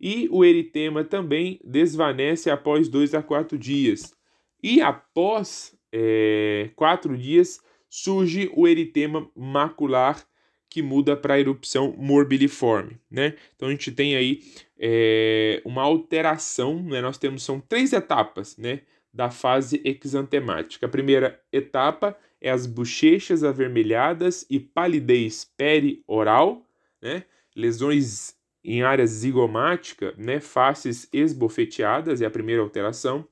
e 0.00 0.28
o 0.30 0.44
eritema 0.44 1.04
também 1.04 1.60
desvanece 1.64 2.50
após 2.50 2.88
dois 2.88 3.14
a 3.14 3.22
quatro 3.22 3.56
dias, 3.56 4.14
e 4.62 4.80
após 4.80 5.76
é, 5.92 6.70
quatro 6.74 7.16
dias, 7.16 7.60
surge 7.88 8.50
o 8.54 8.66
eritema 8.66 9.30
macular 9.36 10.26
que 10.70 10.80
muda 10.80 11.14
para 11.14 11.34
a 11.34 11.40
erupção 11.40 11.94
morbiliforme, 11.98 12.98
né? 13.10 13.34
Então 13.54 13.68
a 13.68 13.70
gente 13.70 13.92
tem 13.92 14.16
aí 14.16 14.40
é, 14.78 15.60
uma 15.66 15.82
alteração, 15.82 16.82
né? 16.82 17.02
Nós 17.02 17.18
temos 17.18 17.42
são 17.42 17.60
três 17.60 17.92
etapas, 17.92 18.56
né? 18.56 18.80
Da 19.12 19.30
fase 19.30 19.82
exantemática. 19.84 20.86
A 20.86 20.88
primeira 20.88 21.38
etapa 21.52 22.16
é 22.42 22.50
as 22.50 22.66
bochechas 22.66 23.44
avermelhadas 23.44 24.44
e 24.50 24.58
palidez 24.58 25.44
perioral, 25.56 26.66
né? 27.00 27.24
Lesões 27.54 28.34
em 28.64 28.82
área 28.82 29.06
zigomática, 29.06 30.12
né? 30.18 30.40
Faces 30.40 31.08
esbofeteadas 31.12 32.20
é 32.20 32.26
a 32.26 32.30
primeira 32.30 32.60
alteração. 32.60 33.26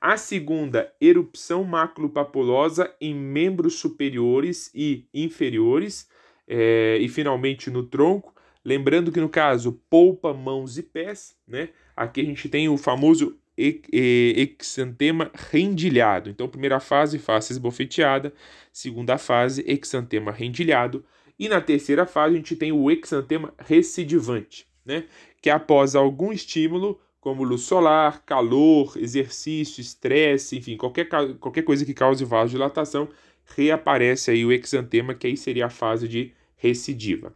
A 0.00 0.16
segunda, 0.16 0.92
erupção 1.00 1.62
maculopapulosa 1.62 2.92
em 3.00 3.14
membros 3.14 3.74
superiores 3.74 4.70
e 4.74 5.06
inferiores. 5.14 6.08
É, 6.48 6.98
e 7.00 7.08
finalmente 7.08 7.70
no 7.70 7.84
tronco. 7.84 8.34
Lembrando 8.64 9.12
que 9.12 9.20
no 9.20 9.28
caso, 9.28 9.80
polpa, 9.88 10.34
mãos 10.34 10.76
e 10.76 10.82
pés, 10.82 11.36
né? 11.46 11.68
Aqui 11.96 12.20
a 12.20 12.24
gente 12.24 12.48
tem 12.48 12.68
o 12.68 12.76
famoso 12.76 13.38
exantema 13.56 15.30
rendilhado. 15.50 16.28
Então, 16.28 16.48
primeira 16.48 16.78
fase, 16.78 17.18
face 17.18 17.52
esbofeteada. 17.52 18.32
Segunda 18.72 19.16
fase, 19.16 19.64
exantema 19.66 20.30
rendilhado. 20.30 21.04
E 21.38 21.48
na 21.48 21.60
terceira 21.60 22.06
fase, 22.06 22.34
a 22.34 22.36
gente 22.38 22.56
tem 22.56 22.72
o 22.72 22.90
exantema 22.90 23.52
recidivante, 23.58 24.66
né? 24.84 25.04
Que 25.40 25.50
após 25.50 25.94
algum 25.94 26.32
estímulo, 26.32 27.00
como 27.20 27.42
luz 27.42 27.62
solar, 27.62 28.24
calor, 28.24 28.96
exercício, 28.96 29.80
estresse, 29.80 30.56
enfim, 30.56 30.76
qualquer, 30.76 31.08
qualquer 31.40 31.62
coisa 31.62 31.84
que 31.84 31.92
cause 31.92 32.24
vasodilatação, 32.24 33.08
reaparece 33.56 34.30
aí 34.30 34.44
o 34.44 34.52
exantema, 34.52 35.14
que 35.14 35.26
aí 35.26 35.36
seria 35.36 35.66
a 35.66 35.70
fase 35.70 36.08
de 36.08 36.32
recidiva. 36.56 37.34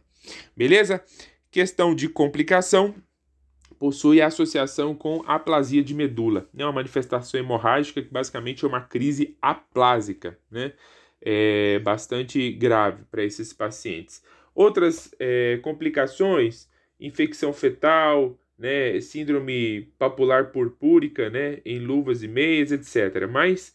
Beleza? 0.55 1.03
Questão 1.49 1.93
de 1.93 2.07
complicação, 2.07 2.95
possui 3.81 4.21
associação 4.21 4.93
com 4.93 5.23
aplasia 5.25 5.83
de 5.83 5.95
medula, 5.95 6.47
né? 6.53 6.63
uma 6.63 6.71
manifestação 6.71 7.39
hemorrágica 7.39 7.99
que 7.99 8.13
basicamente 8.13 8.63
é 8.63 8.67
uma 8.67 8.81
crise 8.81 9.35
aplásica, 9.41 10.37
né? 10.51 10.73
É 11.19 11.79
bastante 11.79 12.51
grave 12.51 13.03
para 13.09 13.23
esses 13.23 13.51
pacientes. 13.51 14.23
Outras 14.53 15.11
é, 15.17 15.59
complicações, 15.63 16.69
infecção 16.99 17.51
fetal, 17.53 18.37
né, 18.55 18.99
síndrome 19.01 19.91
papular 19.97 20.51
purpúrica, 20.51 21.31
né, 21.31 21.57
em 21.65 21.79
luvas 21.79 22.21
e 22.21 22.27
meias, 22.27 22.71
etc. 22.71 23.27
Mas 23.27 23.73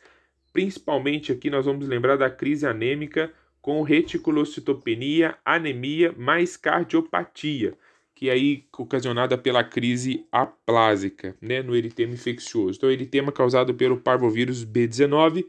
principalmente 0.52 1.32
aqui 1.32 1.50
nós 1.50 1.66
vamos 1.66 1.88
lembrar 1.88 2.14
da 2.14 2.30
crise 2.30 2.64
anêmica 2.64 3.32
com 3.60 3.82
reticulocitopenia, 3.82 5.36
anemia 5.44 6.14
mais 6.16 6.56
cardiopatia, 6.56 7.76
que 8.16 8.30
é 8.30 8.32
aí 8.32 8.64
ocasionada 8.76 9.36
pela 9.36 9.62
crise 9.62 10.26
aplásica, 10.32 11.36
né, 11.38 11.62
no 11.62 11.76
eritema 11.76 12.14
infeccioso. 12.14 12.78
Então, 12.78 12.90
eritema 12.90 13.30
causado 13.30 13.74
pelo 13.74 13.98
parvovírus 13.98 14.64
B19, 14.64 15.44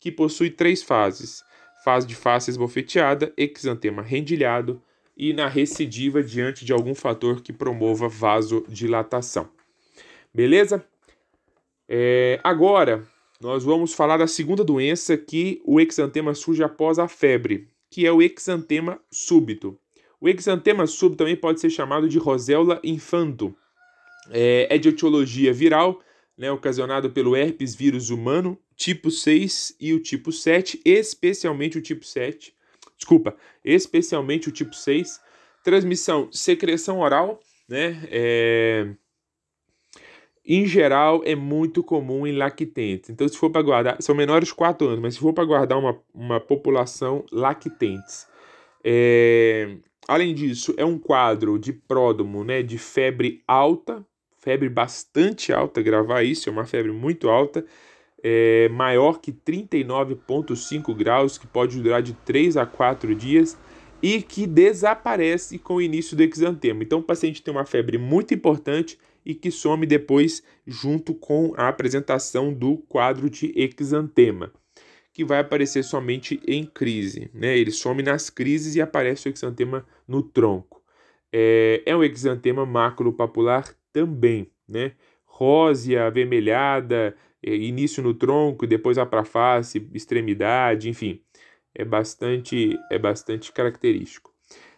que 0.00 0.10
possui 0.10 0.50
três 0.50 0.82
fases: 0.82 1.44
fase 1.84 2.08
de 2.08 2.16
face 2.16 2.50
esbofeteada, 2.50 3.32
exantema 3.36 4.02
rendilhado 4.02 4.82
e 5.16 5.32
na 5.32 5.46
recidiva 5.46 6.20
diante 6.20 6.64
de 6.64 6.72
algum 6.72 6.94
fator 6.94 7.40
que 7.40 7.52
promova 7.52 8.08
vasodilatação. 8.08 9.48
Beleza? 10.34 10.84
É, 11.88 12.40
agora, 12.42 13.06
nós 13.40 13.62
vamos 13.62 13.94
falar 13.94 14.16
da 14.16 14.26
segunda 14.26 14.64
doença 14.64 15.16
que 15.16 15.62
o 15.64 15.80
exantema 15.80 16.34
surge 16.34 16.64
após 16.64 16.98
a 16.98 17.06
febre, 17.06 17.68
que 17.88 18.04
é 18.04 18.10
o 18.10 18.20
exantema 18.20 19.00
súbito. 19.08 19.78
O 20.20 20.28
exantema 20.28 20.86
súbito 20.86 21.18
também 21.18 21.36
pode 21.36 21.60
ser 21.60 21.70
chamado 21.70 22.08
de 22.08 22.18
roséola 22.18 22.80
infanto. 22.82 23.54
É, 24.30 24.66
é 24.74 24.78
de 24.78 24.88
etiologia 24.88 25.52
viral, 25.52 26.00
né, 26.36 26.50
ocasionado 26.50 27.10
pelo 27.10 27.34
herpes 27.36 27.74
vírus 27.74 28.10
humano, 28.10 28.58
tipo 28.76 29.10
6 29.10 29.76
e 29.80 29.92
o 29.92 30.00
tipo 30.00 30.30
7, 30.30 30.80
especialmente 30.84 31.78
o 31.78 31.82
tipo 31.82 32.04
7, 32.04 32.54
desculpa, 32.96 33.34
especialmente 33.64 34.48
o 34.48 34.52
tipo 34.52 34.74
6. 34.74 35.20
Transmissão, 35.64 36.28
secreção 36.30 37.00
oral, 37.00 37.40
né? 37.68 38.00
É, 38.10 38.88
em 40.50 40.64
geral, 40.64 41.20
é 41.26 41.34
muito 41.34 41.82
comum 41.82 42.26
em 42.26 42.34
lactentes. 42.34 43.10
Então, 43.10 43.28
se 43.28 43.36
for 43.36 43.50
para 43.50 43.60
guardar, 43.60 44.00
são 44.00 44.14
menores 44.14 44.48
de 44.48 44.54
4 44.54 44.86
anos, 44.86 45.00
mas 45.00 45.14
se 45.14 45.20
for 45.20 45.34
para 45.34 45.44
guardar 45.44 45.78
uma, 45.78 46.00
uma 46.14 46.40
população 46.40 47.22
lactentes. 47.30 48.26
É, 48.82 49.76
além 50.08 50.34
disso, 50.34 50.74
é 50.76 50.84
um 50.84 50.98
quadro 50.98 51.58
de 51.58 51.72
pródomo, 51.72 52.42
né? 52.42 52.62
De 52.62 52.78
febre 52.78 53.42
alta, 53.46 54.04
febre 54.38 54.68
bastante 54.68 55.52
alta, 55.52 55.80
gravar 55.82 56.22
isso, 56.22 56.48
é 56.48 56.52
uma 56.52 56.64
febre 56.64 56.90
muito 56.90 57.28
alta 57.28 57.64
é, 58.22 58.68
maior 58.70 59.20
que 59.20 59.32
39,5 59.32 60.94
graus, 60.94 61.38
que 61.38 61.46
pode 61.46 61.80
durar 61.80 62.02
de 62.02 62.12
3 62.12 62.56
a 62.56 62.66
4 62.66 63.14
dias 63.14 63.56
e 64.02 64.22
que 64.22 64.46
desaparece 64.46 65.58
com 65.58 65.74
o 65.74 65.82
início 65.82 66.16
do 66.16 66.22
exantema. 66.22 66.82
Então, 66.82 67.00
o 67.00 67.02
paciente 67.02 67.42
tem 67.42 67.52
uma 67.52 67.64
febre 67.64 67.98
muito 67.98 68.32
importante 68.32 68.98
e 69.24 69.34
que 69.34 69.50
some 69.50 69.86
depois 69.86 70.42
junto 70.66 71.14
com 71.14 71.52
a 71.56 71.68
apresentação 71.68 72.52
do 72.52 72.76
quadro 72.76 73.28
de 73.28 73.52
exantema, 73.56 74.52
que 75.18 75.24
vai 75.24 75.40
aparecer 75.40 75.82
somente 75.82 76.40
em 76.46 76.64
crise. 76.64 77.28
Né? 77.34 77.58
Ele 77.58 77.72
some 77.72 78.04
nas 78.04 78.30
crises 78.30 78.76
e 78.76 78.80
aparece 78.80 79.28
o 79.28 79.32
exantema 79.32 79.84
no 80.06 80.22
tronco. 80.22 80.80
É, 81.32 81.82
é 81.84 81.96
um 81.96 82.04
exantema 82.04 82.64
maculopapular 82.64 83.64
também, 83.92 84.48
né? 84.68 84.92
Rósea, 85.26 86.06
avermelhada, 86.06 87.16
é, 87.44 87.52
início 87.52 88.00
no 88.00 88.14
tronco 88.14 88.64
depois 88.64 88.96
vai 88.96 89.06
para 89.06 89.22
a 89.22 89.24
face, 89.24 89.90
extremidade, 89.92 90.88
enfim, 90.88 91.20
é 91.74 91.84
bastante, 91.84 92.78
é 92.88 92.96
bastante 92.96 93.50
característico. 93.50 94.32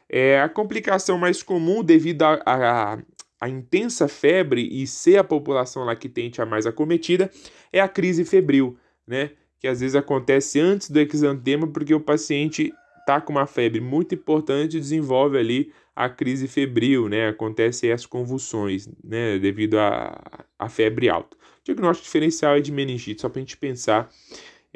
É, 0.08 0.40
a 0.40 0.48
complicação 0.48 1.18
mais 1.18 1.42
comum 1.42 1.84
devido 1.84 2.22
a, 2.22 2.40
a, 2.46 2.98
a 3.38 3.48
intensa 3.50 4.08
febre 4.08 4.66
e 4.72 4.86
ser 4.86 5.18
a 5.18 5.24
população 5.24 5.84
lactente 5.84 6.40
a 6.40 6.46
mais 6.46 6.64
acometida 6.64 7.30
é 7.70 7.78
a 7.78 7.88
crise 7.88 8.24
febril, 8.24 8.78
né? 9.06 9.32
Que 9.60 9.68
às 9.68 9.80
vezes 9.80 9.94
acontece 9.94 10.58
antes 10.58 10.90
do 10.90 10.98
exantema 10.98 11.66
porque 11.66 11.94
o 11.94 12.00
paciente 12.00 12.72
está 12.98 13.20
com 13.20 13.32
uma 13.32 13.46
febre 13.46 13.80
muito 13.80 14.14
importante 14.14 14.76
e 14.76 14.80
desenvolve 14.80 15.36
ali 15.38 15.72
a 15.94 16.08
crise 16.08 16.48
febril, 16.48 17.08
né? 17.08 17.28
Acontece 17.28 17.92
as 17.92 18.06
convulsões, 18.06 18.88
né? 19.04 19.38
Devido 19.38 19.76
à 19.78 20.68
febre 20.68 21.08
alta. 21.08 21.36
O 21.36 21.64
diagnóstico 21.64 22.06
diferencial 22.06 22.56
é 22.56 22.60
de 22.60 22.72
meningite, 22.72 23.20
só 23.20 23.28
para 23.28 23.38
a 23.38 23.42
gente 23.42 23.56
pensar, 23.56 24.08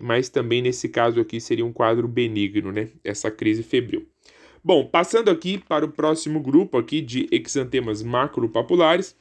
mas 0.03 0.29
também 0.29 0.61
nesse 0.61 0.89
caso 0.89 1.21
aqui 1.21 1.41
seria 1.41 1.65
um 1.65 1.73
quadro 1.73 2.07
benigno, 2.07 2.71
né? 2.71 2.91
Essa 3.03 3.31
crise 3.31 3.63
febril. 3.63 4.07
Bom, 4.63 4.87
passando 4.87 5.31
aqui 5.31 5.59
para 5.59 5.85
o 5.85 5.93
próximo 5.93 6.41
grupo 6.41 6.77
aqui 6.77 7.01
de 7.01 7.29
exantemas 7.31 8.03
macropapulares. 8.03 9.17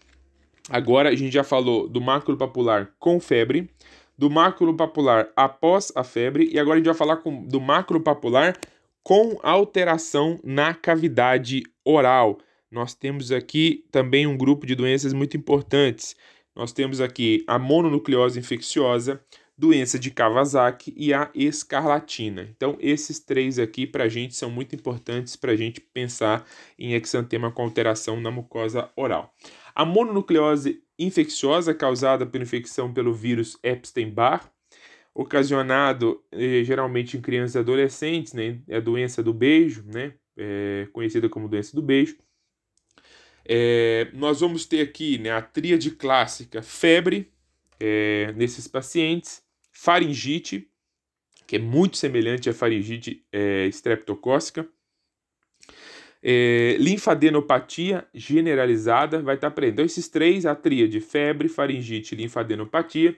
Agora 0.70 1.10
a 1.10 1.16
gente 1.16 1.34
já 1.34 1.44
falou 1.44 1.90
do 1.90 2.00
macropapular 2.00 2.94
com 2.98 3.20
febre, 3.20 3.70
do 4.18 4.30
macropapular 4.30 5.30
após 5.36 5.92
a 5.96 6.04
febre 6.04 6.50
e 6.52 6.60
agora 6.60 6.76
a 6.76 6.78
gente 6.78 6.86
vai 6.86 6.96
falar 6.96 7.18
com, 7.18 7.46
do 7.46 7.60
macropapular 7.60 8.58
com 9.04 9.38
alteração 9.44 10.40
na 10.44 10.74
cavidade 10.74 11.64
oral. 11.84 12.40
Nós 12.72 12.94
temos 12.94 13.32
aqui 13.32 13.86
também 13.92 14.26
um 14.26 14.38
grupo 14.38 14.66
de 14.66 14.76
doenças 14.76 15.14
muito 15.14 15.36
importantes. 15.36 16.16
Nós 16.56 16.72
temos 16.72 17.02
aqui 17.02 17.44
a 17.48 17.60
mononucleose 17.60 18.40
infecciosa, 18.40 19.22
doença 19.58 20.00
de 20.00 20.10
Kawasaki 20.10 20.94
e 20.96 21.14
a 21.14 21.30
escarlatina. 21.36 22.48
Então, 22.56 22.78
esses 22.80 23.20
três 23.20 23.60
aqui 23.60 23.86
para 23.86 24.06
a 24.06 24.10
gente 24.10 24.36
são 24.36 24.50
muito 24.50 24.76
importantes 24.76 25.36
para 25.36 25.52
a 25.52 25.56
gente 25.56 25.82
pensar 25.82 26.46
em 26.78 26.94
exantema 26.94 27.52
com 27.52 27.64
alteração 27.64 28.20
na 28.20 28.32
mucosa 28.32 28.90
oral. 28.96 29.34
A 29.76 29.86
mononucleose 29.86 30.83
infecciosa 30.98 31.74
causada 31.74 32.26
por 32.26 32.42
infecção 32.42 32.94
pelo 32.94 33.14
vírus 33.14 33.58
Epstein-Barr, 33.64 34.52
ocasionado 35.14 36.24
eh, 36.32 36.64
geralmente 36.64 37.18
em 37.18 37.22
crianças 37.22 37.56
e 37.56 37.60
adolescentes, 37.60 38.34
né? 38.34 38.62
É 38.68 38.78
a 38.78 38.80
doença 38.80 39.22
do 39.22 39.34
beijo, 39.34 39.84
né? 39.86 40.14
É, 40.36 40.88
conhecida 40.92 41.30
como 41.30 41.48
doença 41.48 41.76
do 41.76 41.82
beijo. 41.82 42.18
É, 43.46 44.10
nós 44.14 44.40
vamos 44.40 44.66
ter 44.66 44.82
aqui 44.82 45.18
né, 45.18 45.32
a 45.32 45.42
tríade 45.42 45.92
clássica 45.92 46.62
febre 46.62 47.32
é, 47.80 48.32
nesses 48.34 48.68
pacientes, 48.68 49.44
faringite, 49.72 50.70
que 51.46 51.58
é 51.58 51.60
muito 51.60 51.98
semelhante 51.98 52.50
à 52.50 52.54
faringite 52.54 53.26
é, 53.32 53.66
streptocócica, 53.68 54.68
é, 56.24 56.78
linfadenopatia 56.80 58.08
generalizada 58.14 59.22
vai 59.22 59.36
estar 59.36 59.52
presente. 59.52 59.74
Então, 59.74 59.86
esses 59.86 60.08
três, 60.08 60.46
a 60.46 60.56
tríade, 60.56 61.02
febre, 61.02 61.50
faringite 61.50 62.16
e 62.16 62.18
linfadenopatia. 62.18 63.18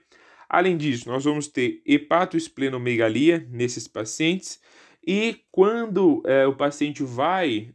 Além 0.50 0.76
disso, 0.76 1.08
nós 1.08 1.24
vamos 1.24 1.48
ter 1.48 1.82
hepatoesplenomegalia 1.86 3.48
nesses 3.52 3.88
pacientes. 3.88 4.60
E 5.06 5.42
quando 5.52 6.24
é, 6.26 6.48
o 6.48 6.56
paciente 6.56 7.04
vai 7.04 7.70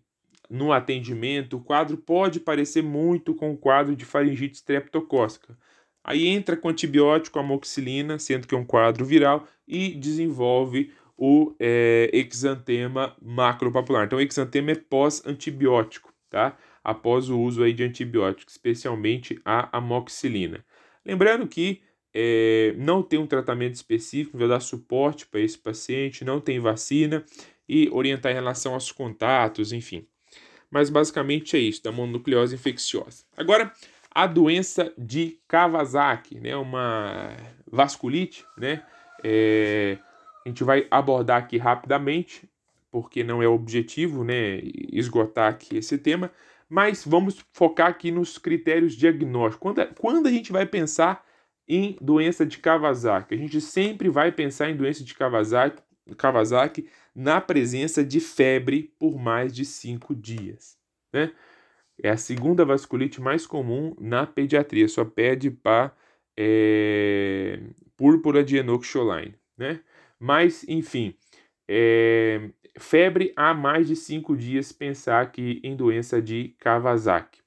no 0.48 0.72
atendimento, 0.72 1.58
o 1.58 1.60
quadro 1.60 1.96
pode 1.96 2.40
parecer 2.40 2.82
muito 2.82 3.32
com 3.32 3.52
o 3.52 3.56
quadro 3.56 3.94
de 3.94 4.04
faringite 4.04 4.56
streptocócica. 4.56 5.56
Aí 6.02 6.26
entra 6.26 6.56
com 6.56 6.68
antibiótico 6.68 7.38
amoxicilina, 7.38 8.18
sendo 8.18 8.48
que 8.48 8.54
é 8.54 8.58
um 8.58 8.64
quadro 8.64 9.04
viral, 9.04 9.46
e 9.68 9.90
desenvolve 9.90 10.92
o 11.22 11.54
é, 11.60 12.08
exantema 12.14 13.14
macropapular. 13.20 14.06
Então, 14.06 14.18
exantema 14.18 14.70
é 14.70 14.74
pós-antibiótico, 14.74 16.10
tá? 16.30 16.56
Após 16.82 17.28
o 17.28 17.38
uso 17.38 17.62
aí 17.62 17.74
de 17.74 17.84
antibióticos, 17.84 18.54
especialmente 18.54 19.38
a 19.44 19.76
amoxicilina. 19.76 20.64
Lembrando 21.04 21.46
que 21.46 21.82
é, 22.14 22.74
não 22.78 23.02
tem 23.02 23.18
um 23.18 23.26
tratamento 23.26 23.74
específico, 23.74 24.38
vai 24.38 24.48
dar 24.48 24.60
suporte 24.60 25.26
para 25.26 25.40
esse 25.40 25.58
paciente, 25.58 26.24
não 26.24 26.40
tem 26.40 26.58
vacina 26.58 27.22
e 27.68 27.90
orientar 27.92 28.32
em 28.32 28.36
relação 28.36 28.72
aos 28.72 28.90
contatos, 28.90 29.74
enfim. 29.74 30.06
Mas 30.70 30.88
basicamente 30.88 31.54
é 31.54 31.60
isso, 31.60 31.82
da 31.82 31.92
mononucleose 31.92 32.54
infecciosa. 32.54 33.24
Agora, 33.36 33.70
a 34.10 34.26
doença 34.26 34.90
de 34.96 35.38
Kawasaki, 35.46 36.40
né, 36.40 36.56
uma 36.56 37.36
vasculite, 37.70 38.42
né, 38.56 38.82
é, 39.22 39.98
a 40.44 40.48
gente 40.48 40.64
vai 40.64 40.86
abordar 40.90 41.38
aqui 41.38 41.58
rapidamente, 41.58 42.48
porque 42.90 43.22
não 43.22 43.42
é 43.42 43.48
objetivo, 43.48 44.24
né, 44.24 44.60
esgotar 44.92 45.50
aqui 45.50 45.76
esse 45.76 45.98
tema, 45.98 46.30
mas 46.68 47.04
vamos 47.04 47.44
focar 47.52 47.88
aqui 47.88 48.10
nos 48.10 48.38
critérios 48.38 48.94
diagnósticos. 48.94 49.60
Quando, 49.60 49.94
quando 49.94 50.26
a 50.26 50.30
gente 50.30 50.52
vai 50.52 50.66
pensar 50.66 51.24
em 51.68 51.96
doença 52.00 52.44
de 52.44 52.58
Kawasaki? 52.58 53.34
A 53.34 53.38
gente 53.38 53.60
sempre 53.60 54.08
vai 54.08 54.32
pensar 54.32 54.70
em 54.70 54.76
doença 54.76 55.04
de 55.04 55.14
Kawasaki, 55.14 55.82
Kawasaki 56.16 56.88
na 57.14 57.40
presença 57.40 58.04
de 58.04 58.18
febre 58.18 58.92
por 58.98 59.18
mais 59.18 59.54
de 59.54 59.64
cinco 59.64 60.14
dias, 60.14 60.76
né? 61.12 61.32
É 62.02 62.10
a 62.10 62.16
segunda 62.16 62.64
vasculite 62.64 63.20
mais 63.20 63.46
comum 63.46 63.94
na 64.00 64.26
pediatria, 64.26 64.88
só 64.88 65.04
pede 65.04 65.50
para 65.50 65.94
é, 66.36 67.60
púrpura 67.96 68.42
de 68.42 68.56
Enoch 68.56 68.86
né? 69.56 69.80
Mas, 70.20 70.64
enfim, 70.68 71.14
é, 71.66 72.50
febre 72.78 73.32
há 73.34 73.54
mais 73.54 73.88
de 73.88 73.96
cinco 73.96 74.36
dias, 74.36 74.70
pensar 74.70 75.22
aqui 75.22 75.60
em 75.64 75.74
doença 75.74 76.20
de 76.20 76.54
Kawasaki. 76.58 77.40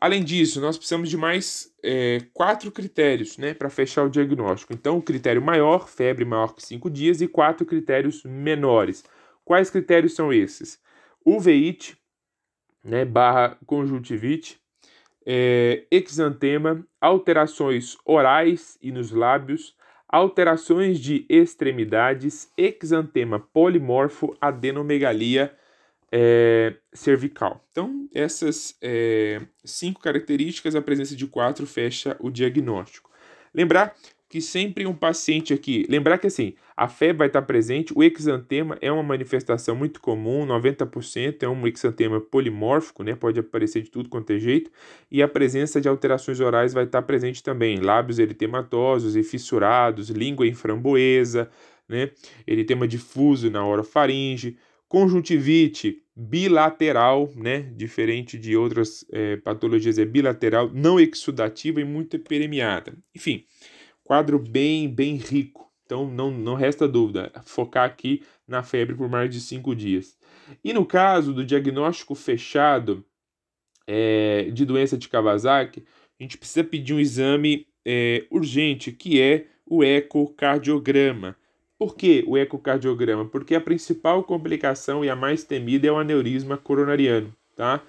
Além 0.00 0.24
disso, 0.24 0.62
nós 0.62 0.78
precisamos 0.78 1.10
de 1.10 1.16
mais 1.16 1.74
é, 1.82 2.20
quatro 2.32 2.70
critérios 2.70 3.36
né, 3.36 3.52
para 3.52 3.68
fechar 3.68 4.04
o 4.04 4.08
diagnóstico. 4.08 4.72
Então, 4.72 4.96
o 4.96 5.02
critério 5.02 5.42
maior, 5.42 5.88
febre 5.88 6.24
maior 6.24 6.54
que 6.54 6.64
cinco 6.64 6.88
dias, 6.88 7.20
e 7.20 7.28
quatro 7.28 7.66
critérios 7.66 8.22
menores. 8.24 9.04
Quais 9.44 9.68
critérios 9.68 10.14
são 10.14 10.32
esses? 10.32 10.80
Uveite, 11.22 11.98
né, 12.82 13.04
barra 13.04 13.58
conjuntivite, 13.66 14.58
é, 15.26 15.84
exantema, 15.90 16.82
alterações 16.98 17.98
orais 18.06 18.78
e 18.80 18.90
nos 18.90 19.10
lábios, 19.10 19.76
alterações 20.10 20.98
de 20.98 21.24
extremidades, 21.28 22.50
exantema 22.56 23.38
polimorfo, 23.38 24.36
adenomegalia 24.40 25.54
é, 26.10 26.74
cervical. 26.92 27.64
Então, 27.70 28.08
essas 28.12 28.76
é, 28.82 29.40
cinco 29.64 30.00
características, 30.00 30.74
a 30.74 30.82
presença 30.82 31.14
de 31.14 31.26
quatro 31.26 31.66
fecha 31.66 32.16
o 32.18 32.30
diagnóstico. 32.30 33.10
Lembrar 33.54 33.94
que 34.30 34.40
sempre 34.40 34.86
um 34.86 34.94
paciente 34.94 35.52
aqui, 35.52 35.84
lembrar 35.88 36.16
que 36.16 36.28
assim, 36.28 36.54
a 36.76 36.86
febre 36.86 37.18
vai 37.18 37.26
estar 37.26 37.42
presente, 37.42 37.92
o 37.96 38.00
exantema 38.00 38.78
é 38.80 38.90
uma 38.90 39.02
manifestação 39.02 39.74
muito 39.74 40.00
comum, 40.00 40.46
90% 40.46 41.42
é 41.42 41.48
um 41.48 41.66
exantema 41.66 42.20
polimórfico, 42.20 43.02
né, 43.02 43.16
pode 43.16 43.40
aparecer 43.40 43.82
de 43.82 43.90
tudo 43.90 44.08
quanto 44.08 44.32
é 44.32 44.38
jeito, 44.38 44.70
e 45.10 45.20
a 45.20 45.26
presença 45.26 45.80
de 45.80 45.88
alterações 45.88 46.38
orais 46.38 46.72
vai 46.72 46.84
estar 46.84 47.02
presente 47.02 47.42
também, 47.42 47.80
lábios 47.80 48.20
eritematosos 48.20 49.16
e 49.16 49.24
fissurados, 49.24 50.10
língua 50.10 50.46
em 50.46 50.54
framboesa, 50.54 51.50
né, 51.88 52.12
eritema 52.46 52.86
difuso 52.86 53.50
na 53.50 53.66
orofaringe, 53.66 54.56
conjuntivite 54.86 56.04
bilateral, 56.14 57.32
né, 57.34 57.62
diferente 57.74 58.38
de 58.38 58.56
outras 58.56 59.04
é, 59.10 59.38
patologias, 59.38 59.98
é 59.98 60.04
bilateral, 60.04 60.70
não 60.72 61.00
exudativa 61.00 61.80
e 61.80 61.84
muito 61.84 62.16
permeada. 62.16 62.96
Enfim, 63.12 63.44
Quadro 64.10 64.40
bem, 64.40 64.88
bem 64.88 65.14
rico. 65.14 65.70
Então 65.86 66.04
não, 66.04 66.32
não 66.32 66.56
resta 66.56 66.88
dúvida, 66.88 67.30
focar 67.44 67.84
aqui 67.84 68.24
na 68.44 68.60
febre 68.60 68.96
por 68.96 69.08
mais 69.08 69.30
de 69.30 69.40
cinco 69.40 69.72
dias. 69.72 70.18
E 70.64 70.72
no 70.72 70.84
caso 70.84 71.32
do 71.32 71.44
diagnóstico 71.44 72.16
fechado 72.16 73.04
é, 73.86 74.50
de 74.52 74.64
doença 74.64 74.98
de 74.98 75.08
Kawasaki, 75.08 75.84
a 76.18 76.24
gente 76.24 76.36
precisa 76.36 76.64
pedir 76.64 76.92
um 76.92 76.98
exame 76.98 77.68
é, 77.86 78.26
urgente, 78.32 78.90
que 78.90 79.20
é 79.20 79.46
o 79.64 79.84
ecocardiograma. 79.84 81.36
Por 81.78 81.94
que 81.94 82.24
o 82.26 82.36
ecocardiograma? 82.36 83.26
Porque 83.26 83.54
a 83.54 83.60
principal 83.60 84.24
complicação 84.24 85.04
e 85.04 85.08
a 85.08 85.14
mais 85.14 85.44
temida 85.44 85.86
é 85.86 85.92
o 85.92 85.98
aneurisma 85.98 86.56
coronariano, 86.56 87.32
tá? 87.54 87.80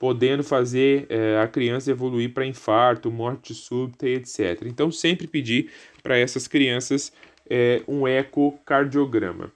Podendo 0.00 0.42
fazer 0.42 1.04
é, 1.10 1.38
a 1.38 1.46
criança 1.46 1.90
evoluir 1.90 2.32
para 2.32 2.46
infarto, 2.46 3.10
morte 3.10 3.52
súbita 3.52 4.08
e 4.08 4.14
etc. 4.14 4.62
Então, 4.64 4.90
sempre 4.90 5.26
pedir 5.26 5.70
para 6.02 6.16
essas 6.16 6.48
crianças 6.48 7.12
é, 7.48 7.82
um 7.86 8.08
ecocardiograma. 8.08 9.52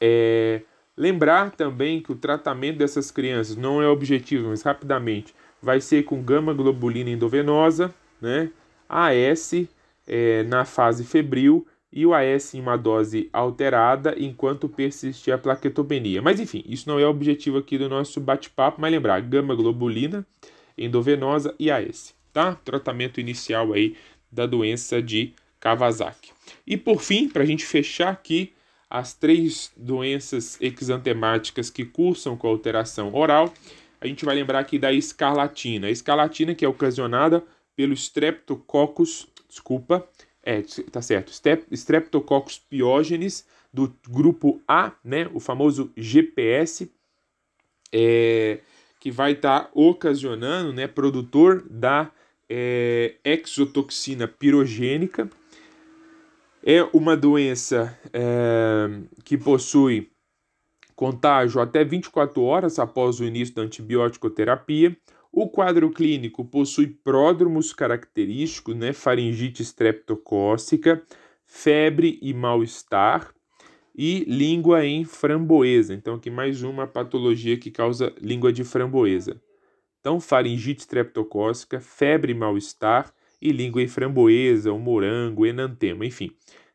É, 0.00 0.62
lembrar 0.96 1.50
também 1.50 2.00
que 2.00 2.10
o 2.10 2.16
tratamento 2.16 2.78
dessas 2.78 3.10
crianças 3.10 3.54
não 3.54 3.82
é 3.82 3.86
objetivo, 3.86 4.48
mas 4.48 4.62
rapidamente 4.62 5.34
vai 5.60 5.78
ser 5.78 6.04
com 6.04 6.22
gama 6.22 6.54
globulina 6.54 7.10
endovenosa, 7.10 7.94
né? 8.22 8.50
AS 8.88 9.52
é, 10.06 10.42
na 10.44 10.64
fase 10.64 11.04
febril 11.04 11.66
e 11.94 12.04
o 12.04 12.12
AS 12.12 12.52
em 12.54 12.60
uma 12.60 12.76
dose 12.76 13.30
alterada 13.32 14.16
enquanto 14.18 14.68
persistir 14.68 15.32
a 15.32 15.38
plaquetopenia. 15.38 16.20
Mas 16.20 16.40
enfim, 16.40 16.64
isso 16.66 16.88
não 16.88 16.98
é 16.98 17.06
o 17.06 17.10
objetivo 17.10 17.56
aqui 17.56 17.78
do 17.78 17.88
nosso 17.88 18.20
bate-papo, 18.20 18.80
mas 18.80 18.90
lembrar, 18.90 19.20
gama 19.22 19.54
globulina, 19.54 20.26
endovenosa 20.76 21.54
e 21.56 21.70
AS, 21.70 22.12
tá? 22.32 22.56
Tratamento 22.56 23.20
inicial 23.20 23.72
aí 23.72 23.96
da 24.30 24.44
doença 24.44 25.00
de 25.00 25.34
Kawasaki. 25.60 26.32
E 26.66 26.76
por 26.76 27.00
fim, 27.00 27.28
para 27.28 27.44
a 27.44 27.46
gente 27.46 27.64
fechar 27.64 28.08
aqui 28.08 28.52
as 28.90 29.14
três 29.14 29.70
doenças 29.76 30.58
exantemáticas 30.60 31.70
que 31.70 31.84
cursam 31.84 32.36
com 32.36 32.48
alteração 32.48 33.14
oral, 33.14 33.54
a 34.00 34.06
gente 34.08 34.24
vai 34.24 34.34
lembrar 34.34 34.58
aqui 34.58 34.80
da 34.80 34.92
escarlatina. 34.92 35.86
A 35.86 35.90
escarlatina 35.90 36.56
que 36.56 36.64
é 36.64 36.68
ocasionada 36.68 37.44
pelo 37.76 37.92
Streptococcus, 37.92 39.28
desculpa, 39.48 40.06
é, 40.44 40.62
tá 40.90 41.00
certo, 41.00 41.32
Streptococcus 41.70 42.58
pyogenes 42.58 43.46
do 43.72 43.92
grupo 44.08 44.60
A, 44.68 44.92
né, 45.02 45.28
o 45.34 45.40
famoso 45.40 45.90
GPS, 45.96 46.90
é, 47.92 48.60
que 49.00 49.10
vai 49.10 49.32
estar 49.32 49.64
tá 49.64 49.70
ocasionando, 49.74 50.72
né, 50.72 50.86
produtor 50.86 51.64
da 51.68 52.10
é, 52.48 53.16
exotoxina 53.24 54.28
pirogênica. 54.28 55.28
É 56.64 56.82
uma 56.92 57.16
doença 57.16 57.98
é, 58.12 59.00
que 59.24 59.36
possui 59.36 60.10
contágio 60.94 61.60
até 61.60 61.84
24 61.84 62.42
horas 62.42 62.78
após 62.78 63.20
o 63.20 63.24
início 63.24 63.54
da 63.54 63.62
antibiótico 63.62 64.30
terapia. 64.30 64.96
O 65.36 65.48
quadro 65.48 65.90
clínico 65.90 66.44
possui 66.44 66.86
pródromos 66.86 67.72
característicos, 67.72 68.76
né, 68.76 68.92
faringite 68.92 69.62
estreptocócica, 69.62 71.02
febre 71.44 72.20
e 72.22 72.32
mal-estar 72.32 73.34
e 73.96 74.20
língua 74.28 74.86
em 74.86 75.04
framboesa. 75.04 75.92
Então, 75.92 76.14
aqui 76.14 76.30
mais 76.30 76.62
uma 76.62 76.86
patologia 76.86 77.58
que 77.58 77.68
causa 77.68 78.14
língua 78.22 78.52
de 78.52 78.62
framboesa. 78.62 79.42
Então, 79.98 80.20
faringite 80.20 80.82
estreptocócica, 80.82 81.80
febre 81.80 82.30
e 82.30 82.36
mal-estar 82.36 83.12
e 83.42 83.50
língua 83.50 83.82
em 83.82 83.88
framboesa, 83.88 84.72
o 84.72 84.78
morango, 84.78 85.44
enantema, 85.44 86.06
enfim. 86.06 86.30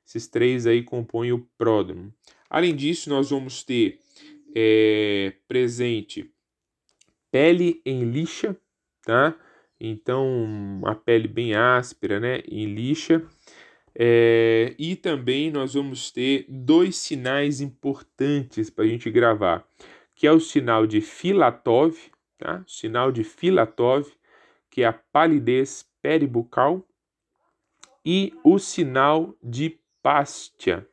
Esses 0.05 0.27
três 0.27 0.67
aí 0.67 0.83
compõem 0.83 1.31
o 1.31 1.47
pródromo. 1.57 2.13
Além 2.49 2.75
disso, 2.75 3.09
nós 3.09 3.29
vamos 3.29 3.63
ter 3.63 3.99
é, 4.53 5.31
presente 5.47 6.29
pele 7.31 7.81
em 7.85 8.03
lixa, 8.03 8.55
tá? 9.03 9.35
Então, 9.79 10.81
a 10.85 10.93
pele 10.93 11.27
bem 11.27 11.55
áspera, 11.55 12.19
né? 12.19 12.39
Em 12.47 12.65
lixa. 12.65 13.25
É, 13.95 14.75
e 14.77 14.95
também 14.95 15.51
nós 15.51 15.73
vamos 15.73 16.11
ter 16.11 16.45
dois 16.47 16.95
sinais 16.95 17.59
importantes 17.61 18.69
para 18.69 18.85
a 18.85 18.87
gente 18.87 19.09
gravar, 19.09 19.67
que 20.15 20.27
é 20.27 20.31
o 20.31 20.39
sinal 20.39 20.85
de 20.85 21.01
Filatov, 21.01 21.97
tá? 22.37 22.63
Sinal 22.67 23.11
de 23.11 23.23
Filatov, 23.23 24.07
que 24.69 24.83
é 24.83 24.85
a 24.85 24.93
palidez 24.93 25.85
peribucal, 26.01 26.85
e 28.05 28.33
o 28.43 28.57
sinal 28.57 29.35
de 29.43 29.77
Pastia, 30.01 30.87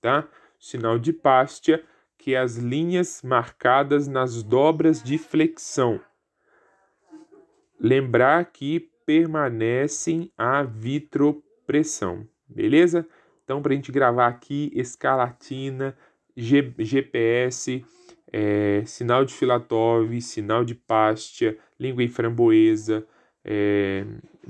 tá? 0.00 0.28
Sinal 0.58 0.98
de 0.98 1.12
Pastia, 1.12 1.82
que 2.20 2.36
as 2.36 2.56
linhas 2.56 3.22
marcadas 3.24 4.06
nas 4.06 4.42
dobras 4.42 5.02
de 5.02 5.16
flexão. 5.16 5.98
Lembrar 7.80 8.44
que 8.52 8.90
permanecem 9.06 10.30
a 10.36 10.62
vitropressão, 10.62 12.28
beleza? 12.46 13.08
Então, 13.42 13.62
para 13.62 13.72
a 13.72 13.74
gente 13.74 13.90
gravar 13.90 14.26
aqui, 14.26 14.70
escalatina, 14.74 15.96
G 16.36 16.74
GPS, 16.78 17.82
é, 18.30 18.82
sinal 18.84 19.24
de 19.24 19.32
Filatov, 19.32 20.20
sinal 20.20 20.62
de 20.62 20.74
Pastia, 20.74 21.58
língua 21.78 22.04
em 22.04 22.08
framboesa, 22.08 23.06
é, 23.42 24.04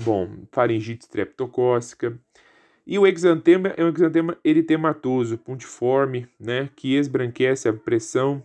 bom, 0.05 0.29
faringite 0.51 1.05
streptocócica, 1.05 2.19
e 2.87 2.99
o 2.99 3.07
exantema 3.07 3.69
é 3.77 3.85
um 3.85 3.89
exantema 3.89 4.37
eritematoso, 4.45 5.39
pontiforme, 5.39 6.29
né, 6.39 6.69
que 6.75 6.97
esbranquece 6.97 7.69
a 7.69 7.73
pressão 7.73 8.43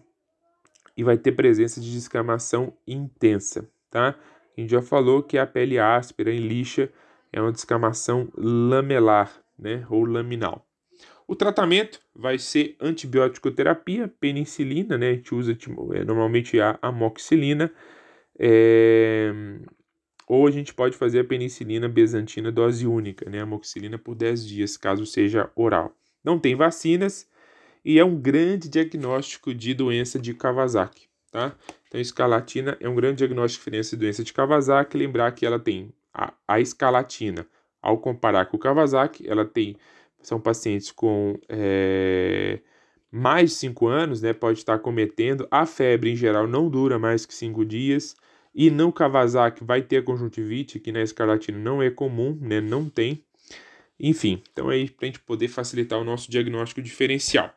e 0.96 1.04
vai 1.04 1.18
ter 1.18 1.32
presença 1.34 1.82
de 1.82 1.92
descamação 1.92 2.74
intensa, 2.88 3.70
tá? 3.90 4.16
A 4.58 4.62
gente 4.62 4.72
já 4.72 4.82
falou 4.82 5.22
que 5.22 5.38
a 5.38 5.46
pele 5.46 5.78
áspera 5.78 6.32
em 6.32 6.40
lixa 6.40 6.90
é 7.32 7.42
uma 7.42 7.52
descamação 7.52 8.30
lamelar, 8.38 9.32
né, 9.58 9.86
ou 9.90 10.06
laminal. 10.06 10.66
O 11.28 11.36
tratamento 11.36 12.00
vai 12.16 12.38
ser 12.38 12.76
antibiótico 12.80 13.50
terapia, 13.50 14.08
penicilina, 14.20 14.98
né? 14.98 15.10
A 15.10 15.14
gente 15.14 15.34
usa 15.34 15.56
tipo, 15.56 15.94
é, 15.94 16.06
normalmente 16.06 16.60
a 16.62 16.78
amoxicilina, 16.82 17.72
é, 18.38 19.34
ou 20.28 20.48
a 20.48 20.52
gente 20.52 20.74
pode 20.74 20.98
fazer 20.98 21.20
a 21.20 21.24
penicilina 21.24 21.88
bezantina 21.88 22.52
dose 22.52 22.88
única, 22.88 23.30
né, 23.30 23.42
amoxicilina 23.42 23.98
por 23.98 24.16
10 24.16 24.46
dias, 24.46 24.78
caso 24.78 25.06
seja 25.06 25.52
oral. 25.56 25.96
Não 26.24 26.40
tem 26.40 26.56
vacinas 26.56 27.28
e 27.84 28.00
é 28.00 28.04
um 28.04 28.16
grande 28.16 28.68
diagnóstico 28.68 29.54
de 29.54 29.74
doença 29.74 30.18
de 30.18 30.34
Kawasaki, 30.34 31.08
tá? 31.32 31.56
Então, 31.88 32.02
escalatina 32.02 32.76
é 32.80 32.90
um 32.90 32.96
grande 32.96 33.18
diagnóstico 33.20 33.70
de 33.70 33.96
doença 33.96 34.24
de 34.24 34.34
Kawasaki. 34.34 34.98
Lembrar 34.98 35.32
que 35.32 35.46
ela 35.46 35.60
tem 35.60 35.94
a, 36.14 36.34
a 36.48 36.60
escalatina, 36.60 37.48
ao 37.82 38.00
comparar 38.00 38.48
com 38.48 38.58
o 38.58 38.60
Kawasaki, 38.60 39.30
ela 39.30 39.46
tem 39.46 39.78
são 40.24 40.42
pacientes 40.42 40.92
com 40.92 41.40
é, 41.48 42.60
mais 43.12 43.52
de 43.52 43.58
5 43.58 43.88
anos, 43.88 44.22
né? 44.22 44.34
Pode 44.34 44.58
estar 44.58 44.80
cometendo. 44.80 45.48
A 45.52 45.66
febre 45.66 46.12
em 46.12 46.16
geral 46.16 46.48
não 46.48 46.68
dura 46.68 46.98
mais 46.98 47.26
que 47.26 47.34
5 47.34 47.64
dias. 47.64 48.16
E 48.56 48.72
não 48.72 48.90
Kawasaki 48.90 49.66
vai 49.66 49.82
ter 49.82 50.06
conjuntivite, 50.06 50.80
que 50.80 50.90
na 50.90 51.02
escarlatina 51.02 51.60
não 51.60 51.84
é 51.84 51.90
comum, 51.90 52.38
né? 52.42 52.62
Não 52.62 52.90
tem. 52.90 53.22
Enfim, 54.00 54.42
então 54.50 54.72
é 54.72 54.88
para 54.88 54.96
a 55.02 55.06
gente 55.08 55.20
poder 55.20 55.50
facilitar 55.50 56.00
o 56.00 56.06
nosso 56.06 56.32
diagnóstico 56.32 56.82
diferencial. 56.82 57.54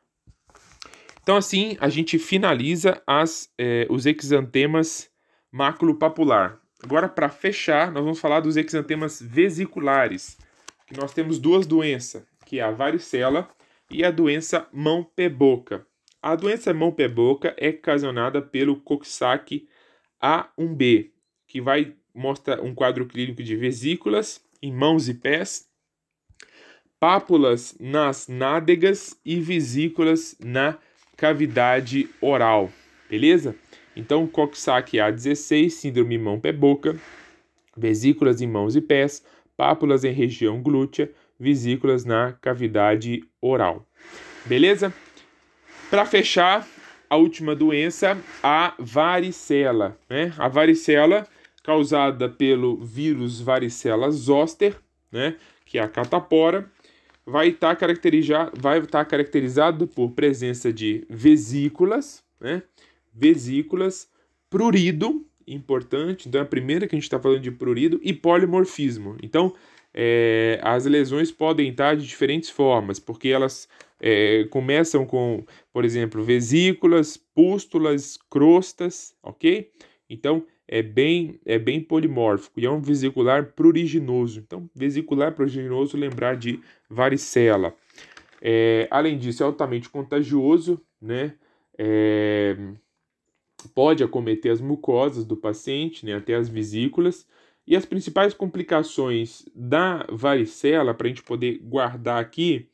Então, 1.23 1.37
assim, 1.37 1.77
a 1.79 1.89
gente 1.89 2.19
finaliza 2.19 3.01
as, 3.07 3.49
eh, 3.59 3.87
os 3.89 4.07
exantemas 4.07 5.09
maculopapular. 5.53 6.59
Agora, 6.83 7.09
para 7.09 7.29
fechar, 7.29 7.93
nós 7.93 8.03
vamos 8.03 8.19
falar 8.19 8.41
dos 8.41 8.57
exantemas 8.57 9.21
vesiculares, 9.21 10.37
que 10.87 10.97
nós 10.99 11.13
temos 11.13 11.39
duas 11.39 11.67
doenças, 11.67 12.25
que 12.47 12.59
é 12.59 12.63
a 12.63 12.71
varicela 12.71 13.49
e 13.91 14.05
a 14.05 14.11
doença 14.11 14.67
mão-pé-boca. 14.73 15.87
A 16.21 16.35
doença 16.35 16.73
mão-pé-boca 16.75 17.55
é 17.57 17.69
ocasionada 17.69 18.43
pelo 18.43 18.81
Coxsackie 18.81 19.69
a1B, 20.23 21.11
que 21.47 21.61
vai 21.61 21.95
mostra 22.15 22.63
um 22.63 22.75
quadro 22.75 23.07
clínico 23.07 23.43
de 23.43 23.55
vesículas 23.57 24.41
em 24.61 24.73
mãos 24.73 25.09
e 25.09 25.15
pés, 25.15 25.69
pápulas 26.99 27.77
nas 27.79 28.27
nádegas 28.27 29.17
e 29.25 29.41
vesículas 29.41 30.37
na 30.41 30.77
cavidade 31.17 32.09
oral, 32.21 32.71
beleza? 33.09 33.55
Então, 33.95 34.27
Coxsackie 34.27 34.99
A16, 34.99 35.71
síndrome 35.71 36.19
mão-pé-boca, 36.19 36.97
vesículas 37.77 38.41
em 38.41 38.47
mãos 38.47 38.77
e 38.77 38.81
pés, 38.81 39.25
pápulas 39.57 40.05
em 40.05 40.13
região 40.13 40.63
glútea, 40.63 41.11
vesículas 41.39 42.05
na 42.05 42.33
cavidade 42.33 43.25
oral. 43.41 43.87
Beleza? 44.45 44.93
Para 45.91 46.05
fechar, 46.05 46.67
a 47.09 47.17
última 47.17 47.55
doença, 47.55 48.19
a 48.43 48.75
varicela. 48.79 49.99
Né? 50.09 50.33
A 50.39 50.49
varicela 50.49 51.27
causada 51.63 52.29
pelo 52.29 52.77
vírus 52.79 53.41
varicela 53.41 54.11
zoster, 54.11 54.77
né? 55.13 55.37
que 55.65 55.79
é 55.79 55.83
a 55.83 55.89
catapora, 55.89 56.71
vai 57.27 57.49
estar 57.49 57.77
tá 57.77 58.51
vai 58.59 58.81
tá 58.83 59.05
caracterizado 59.05 59.87
por 59.87 60.13
presença 60.13 60.73
de 60.73 61.05
vesículas, 61.11 62.25
né? 62.41 62.63
vesículas, 63.13 64.09
prurido, 64.49 65.27
importante, 65.47 66.29
então 66.29 66.41
é 66.41 66.45
a 66.45 66.47
primeira 66.47 66.87
que 66.87 66.95
a 66.95 66.99
gente 66.99 67.05
está 67.05 67.19
falando 67.19 67.41
de 67.41 67.51
prurido, 67.51 68.01
e 68.03 68.13
polimorfismo. 68.13 69.17
Então, 69.23 69.55
é, 70.01 70.61
as 70.63 70.85
lesões 70.85 71.33
podem 71.33 71.71
estar 71.71 71.97
de 71.97 72.07
diferentes 72.07 72.49
formas, 72.49 73.01
porque 73.01 73.31
elas 73.31 73.69
é, 74.01 74.45
começam 74.45 75.05
com, 75.05 75.45
por 75.73 75.85
exemplo, 75.85 76.23
vesículas, 76.23 77.17
pústulas, 77.17 78.17
crostas, 78.31 79.13
ok? 79.21 79.73
Então 80.09 80.47
é 80.69 80.83
bem, 80.83 81.41
é 81.45 81.59
bem 81.59 81.81
polimórfico 81.81 82.61
e 82.61 82.67
é 82.67 82.71
um 82.71 82.81
vesicular 82.81 83.47
pruriginoso. 83.55 84.39
Então, 84.39 84.71
vesicular 84.73 85.35
pruriginoso, 85.35 85.97
lembrar 85.97 86.37
de 86.37 86.61
varicela. 86.89 87.75
É, 88.41 88.87
além 88.93 89.19
disso, 89.19 89.43
é 89.43 89.47
altamente 89.47 89.89
contagioso, 89.89 90.81
né? 91.03 91.35
É, 91.77 92.57
pode 93.75 94.05
acometer 94.05 94.53
as 94.53 94.61
mucosas 94.61 95.25
do 95.25 95.37
paciente, 95.37 96.07
né, 96.07 96.15
até 96.15 96.37
as 96.37 96.49
vesículas, 96.49 97.27
E 97.69 97.77
as 97.77 97.85
principais 97.85 98.33
complicações 98.33 99.45
da 99.55 100.07
varicela, 100.11 100.95
para 100.95 101.07
a 101.07 101.11
gente 101.11 101.23
poder 101.23 101.59
guardar 101.59 102.19
aqui, 102.19 102.67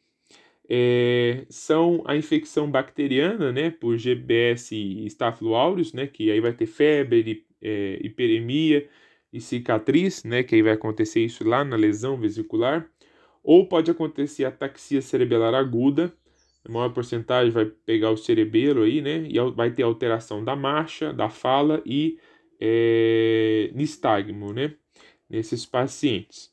é, 0.71 1.45
são 1.49 2.05
a 2.07 2.17
infecção 2.17 2.71
bacteriana, 2.71 3.51
né, 3.51 3.71
por 3.71 3.99
GBS 3.99 4.71
Staphylo 5.07 5.57
aureus, 5.57 5.93
né, 5.93 6.07
que 6.07 6.31
aí 6.31 6.41
vai 6.41 6.53
ter 6.53 6.67
febre, 6.67 7.45
é, 7.61 7.99
hiperemia 8.05 8.89
e 9.33 9.41
cicatriz, 9.41 10.23
né, 10.23 10.45
que 10.45 10.55
aí 10.55 10.63
vai 10.63 10.75
acontecer 10.75 11.25
isso 11.25 11.43
lá 11.43 11.65
na 11.65 11.75
lesão 11.75 12.17
vesicular, 12.17 12.89
ou 13.43 13.67
pode 13.67 13.91
acontecer 13.91 14.45
ataxia 14.45 15.03
cerebelar 15.03 15.55
aguda, 15.55 16.15
a 16.65 16.71
maior 16.71 16.91
porcentagem 16.91 17.51
vai 17.51 17.65
pegar 17.65 18.13
o 18.13 18.17
cerebelo 18.17 18.85
aí, 18.85 19.03
né, 19.03 19.27
e 19.29 19.41
vai 19.51 19.73
ter 19.73 19.83
alteração 19.83 20.45
da 20.45 20.55
marcha, 20.55 21.13
da 21.13 21.29
fala 21.29 21.83
e 21.85 22.17
é, 22.61 23.73
nistagmo, 23.75 24.53
né, 24.53 24.73
nesses 25.29 25.65
pacientes. 25.67 26.53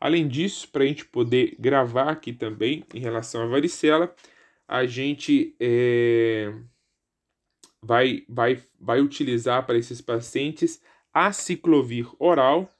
Além 0.00 0.28
disso, 0.28 0.68
para 0.68 0.84
a 0.84 0.86
gente 0.86 1.04
poder 1.04 1.56
gravar 1.58 2.10
aqui 2.10 2.32
também 2.32 2.84
em 2.94 3.00
relação 3.00 3.42
à 3.42 3.46
varicela, 3.46 4.14
a 4.66 4.86
gente 4.86 5.56
é, 5.58 6.52
vai, 7.82 8.24
vai, 8.28 8.62
vai 8.78 9.00
utilizar 9.00 9.66
para 9.66 9.78
esses 9.78 10.00
pacientes 10.00 10.80
a 11.12 11.32
ciclovir 11.32 12.08
oral 12.18 12.70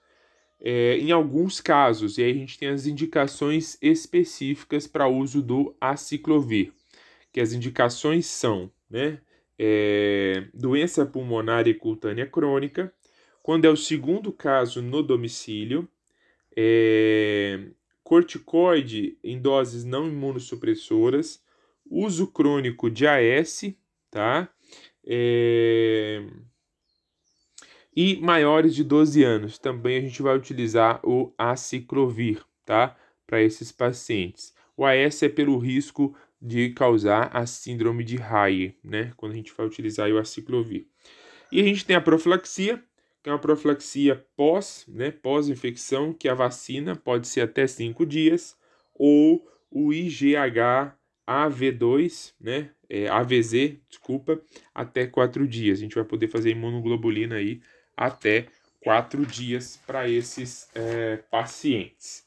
é, 0.61 0.99
em 0.99 1.13
alguns 1.13 1.61
casos, 1.61 2.19
e 2.19 2.23
aí 2.23 2.31
a 2.33 2.35
gente 2.35 2.59
tem 2.59 2.69
as 2.69 2.87
indicações 2.87 3.79
específicas 3.81 4.87
para 4.87 5.07
uso 5.07 5.41
do 5.41 5.77
aciclovir, 5.81 6.73
que 7.33 7.41
as 7.41 7.53
indicações 7.53 8.27
são 8.27 8.71
né, 8.91 9.21
é, 9.59 10.49
doença 10.53 11.07
pulmonar 11.07 11.69
e 11.69 11.75
cutânea 11.75 12.27
crônica, 12.27 12.93
quando 13.49 13.65
é 13.65 13.71
o 13.71 13.77
segundo 13.79 14.31
caso 14.31 14.83
no 14.83 15.03
domicílio, 15.03 15.89
é, 16.55 17.71
corticoide 18.05 19.17
em 19.25 19.41
doses 19.41 19.87
não 19.87 20.07
imunossupressoras, 20.07 21.43
uso 21.91 22.27
crônico 22.27 22.91
de 22.91 23.07
AS, 23.07 23.73
tá? 24.11 24.51
É, 25.03 26.27
e 27.97 28.21
maiores 28.21 28.75
de 28.75 28.85
12 28.85 29.25
anos, 29.25 29.59
também 29.59 29.97
a 29.97 30.03
gente 30.03 30.21
vai 30.21 30.37
utilizar 30.37 31.01
o 31.03 31.33
aciclovir, 31.39 32.45
tá? 32.67 32.95
Para 33.27 33.41
esses 33.41 33.73
pacientes. 33.73 34.53
O 34.77 34.85
AS 34.85 35.23
é 35.23 35.29
pelo 35.31 35.57
risco 35.57 36.15
de 36.39 36.69
causar 36.75 37.35
a 37.35 37.47
síndrome 37.47 38.05
de 38.05 38.21
Haye, 38.21 38.77
né? 38.85 39.15
Quando 39.17 39.33
a 39.33 39.37
gente 39.37 39.55
vai 39.57 39.67
utilizar 39.67 40.11
o 40.11 40.19
aciclovir. 40.19 40.87
E 41.51 41.63
a 41.63 41.65
gente 41.65 41.87
tem 41.87 41.97
a 41.97 42.01
profilaxia, 42.03 42.85
que 43.23 43.29
é 43.29 43.33
uma 43.33 43.39
profilaxia 43.39 44.25
pós, 44.37 44.85
né, 44.89 45.11
pós-infecção, 45.11 46.13
que 46.13 46.29
a 46.29 46.35
vacina 46.35 46.95
pode 46.95 47.29
ser 47.29 47.43
até 47.43 47.67
5 47.67 48.07
dias, 48.07 48.57
ou 48.95 49.47
o 49.71 49.93
IgH 49.93 50.95
AV2, 51.27 52.33
né, 52.41 52.71
é, 52.89 53.09
AVZ, 53.09 53.77
desculpa, 53.89 54.41
até 54.75 55.07
4 55.07 55.47
dias. 55.47 55.79
A 55.79 55.83
gente 55.83 55.95
vai 55.95 56.05
poder 56.05 56.29
fazer 56.29 56.51
imunoglobulina 56.51 57.37
aí 57.37 57.61
até 57.97 58.47
4 58.83 59.27
dias 59.27 59.79
para 59.87 60.09
esses 60.09 60.69
é, 60.75 61.19
pacientes. 61.31 62.27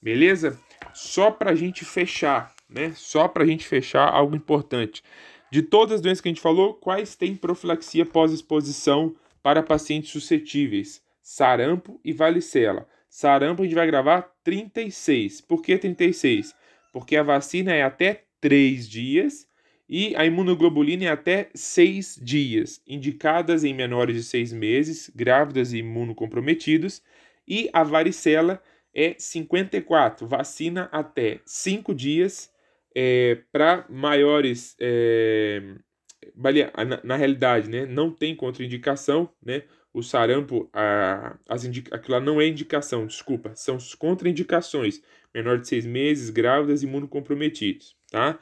Beleza? 0.00 0.60
Só 0.94 1.30
para 1.30 1.50
a 1.50 1.54
gente 1.54 1.84
fechar, 1.84 2.54
né? 2.68 2.92
Só 2.94 3.26
para 3.26 3.42
a 3.42 3.46
gente 3.46 3.66
fechar 3.66 4.08
algo 4.08 4.36
importante. 4.36 5.02
De 5.50 5.62
todas 5.62 5.96
as 5.96 6.00
doenças 6.00 6.20
que 6.20 6.28
a 6.28 6.32
gente 6.32 6.40
falou, 6.40 6.74
quais 6.74 7.16
têm 7.16 7.34
profilaxia 7.34 8.04
pós-exposição 8.04 9.16
para 9.46 9.62
pacientes 9.62 10.10
suscetíveis, 10.10 11.00
sarampo 11.22 12.00
e 12.04 12.12
varicela. 12.12 12.84
Sarampo 13.08 13.62
a 13.62 13.64
gente 13.64 13.76
vai 13.76 13.86
gravar 13.86 14.22
36. 14.42 15.40
Por 15.40 15.62
que 15.62 15.78
36? 15.78 16.52
Porque 16.92 17.16
a 17.16 17.22
vacina 17.22 17.72
é 17.72 17.84
até 17.84 18.24
3 18.40 18.88
dias 18.88 19.46
e 19.88 20.16
a 20.16 20.26
imunoglobulina 20.26 21.04
é 21.04 21.08
até 21.10 21.48
6 21.54 22.18
dias, 22.20 22.82
indicadas 22.88 23.62
em 23.62 23.72
menores 23.72 24.16
de 24.16 24.24
6 24.24 24.52
meses, 24.52 25.12
grávidas 25.14 25.72
e 25.72 25.78
imunocomprometidos, 25.78 27.00
e 27.46 27.70
a 27.72 27.84
varicela 27.84 28.60
é 28.92 29.14
54, 29.16 30.26
vacina 30.26 30.88
até 30.90 31.38
5 31.46 31.94
dias 31.94 32.50
é, 32.92 33.38
para 33.52 33.86
maiores 33.88 34.74
é, 34.80 35.76
na, 37.04 37.16
realidade, 37.16 37.68
né, 37.68 37.86
não 37.86 38.10
tem 38.10 38.34
contraindicação, 38.34 39.28
né? 39.44 39.62
O 39.92 40.02
sarampo, 40.02 40.68
a, 40.72 41.38
as 41.48 41.64
indica, 41.64 41.94
aquilo 41.96 42.18
lá 42.18 42.20
não 42.20 42.40
é 42.40 42.46
indicação, 42.46 43.06
desculpa, 43.06 43.54
são 43.54 43.78
contraindicações. 43.98 45.00
Menor 45.34 45.58
de 45.58 45.68
seis 45.68 45.86
meses, 45.86 46.30
grávidas 46.30 46.82
imunocomprometidos, 46.82 47.96
tá? 48.10 48.38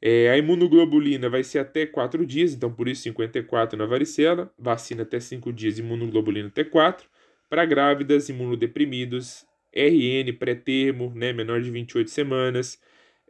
É, 0.00 0.30
a 0.30 0.38
imunoglobulina 0.38 1.28
vai 1.28 1.42
ser 1.42 1.58
até 1.58 1.84
4 1.86 2.24
dias, 2.24 2.54
então 2.54 2.72
por 2.72 2.88
isso 2.88 3.02
54 3.02 3.76
na 3.76 3.84
varicela, 3.86 4.52
vacina 4.58 5.02
até 5.02 5.18
5 5.18 5.52
dias, 5.52 5.78
imunoglobulina 5.78 6.48
até 6.48 6.64
4. 6.64 7.08
Para 7.48 7.64
grávidas, 7.64 8.28
imunodeprimidos, 8.28 9.46
RN 9.74 10.32
pré-termo, 10.38 11.12
né, 11.14 11.32
menor 11.32 11.60
de 11.62 11.70
28 11.70 12.10
semanas, 12.10 12.80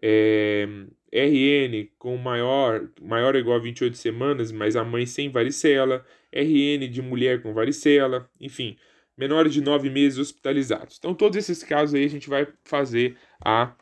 é, 0.03 0.67
RN 1.13 1.89
com 1.99 2.17
maior, 2.17 2.89
maior 3.01 3.35
ou 3.35 3.41
igual 3.41 3.57
a 3.57 3.63
28 3.63 3.97
semanas, 3.97 4.53
mas 4.53 4.77
a 4.77 4.85
mãe 4.85 5.07
sem 5.07 5.31
varicela, 5.31 6.05
RN 6.33 6.89
de 6.89 7.03
mulher 7.03 7.43
com 7.43 7.53
varicela, 7.53 8.29
enfim, 8.41 8.77
menores 9.17 9.53
de 9.53 9.61
9 9.61 9.91
meses 9.91 10.19
hospitalizados. 10.19 10.97
Então, 10.99 11.15
todos 11.15 11.37
esses 11.37 11.63
casos 11.63 11.95
aí 11.95 12.05
a 12.05 12.09
gente 12.09 12.29
vai 12.29 12.47
fazer 12.65 13.17
a 13.45 13.75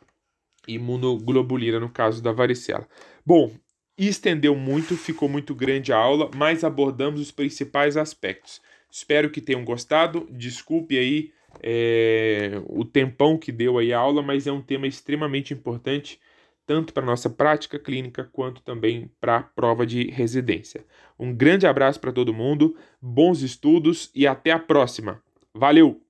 imunoglobulina 0.67 1.79
no 1.79 1.89
caso 1.89 2.21
da 2.21 2.31
varicela. 2.31 2.87
Bom, 3.25 3.53
estendeu 3.97 4.55
muito, 4.55 4.95
ficou 4.95 5.27
muito 5.27 5.53
grande 5.55 5.93
a 5.93 5.97
aula, 5.97 6.29
mas 6.35 6.63
abordamos 6.63 7.21
os 7.21 7.31
principais 7.31 7.97
aspectos. 7.97 8.61
Espero 8.91 9.29
que 9.29 9.41
tenham 9.41 9.63
gostado. 9.63 10.27
Desculpe 10.31 10.97
aí 10.97 11.31
é, 11.61 12.61
o 12.67 12.85
tempão 12.85 13.37
que 13.37 13.51
deu 13.51 13.77
aí 13.77 13.93
a 13.93 13.99
aula, 13.99 14.21
mas 14.21 14.47
é 14.47 14.51
um 14.51 14.61
tema 14.61 14.87
extremamente 14.87 15.53
importante 15.53 16.19
tanto 16.67 16.93
para 16.93 17.05
nossa 17.05 17.29
prática 17.29 17.79
clínica 17.79 18.29
quanto 18.31 18.61
também 18.61 19.09
para 19.19 19.37
a 19.37 19.43
prova 19.43 19.87
de 19.87 20.11
residência. 20.11 20.85
Um 21.17 21.33
grande 21.33 21.65
abraço 21.65 21.99
para 21.99 22.11
todo 22.11 22.33
mundo, 22.33 22.75
bons 23.01 23.41
estudos 23.41 24.11
e 24.13 24.27
até 24.27 24.51
a 24.51 24.59
próxima. 24.59 25.23
Valeu! 25.53 26.06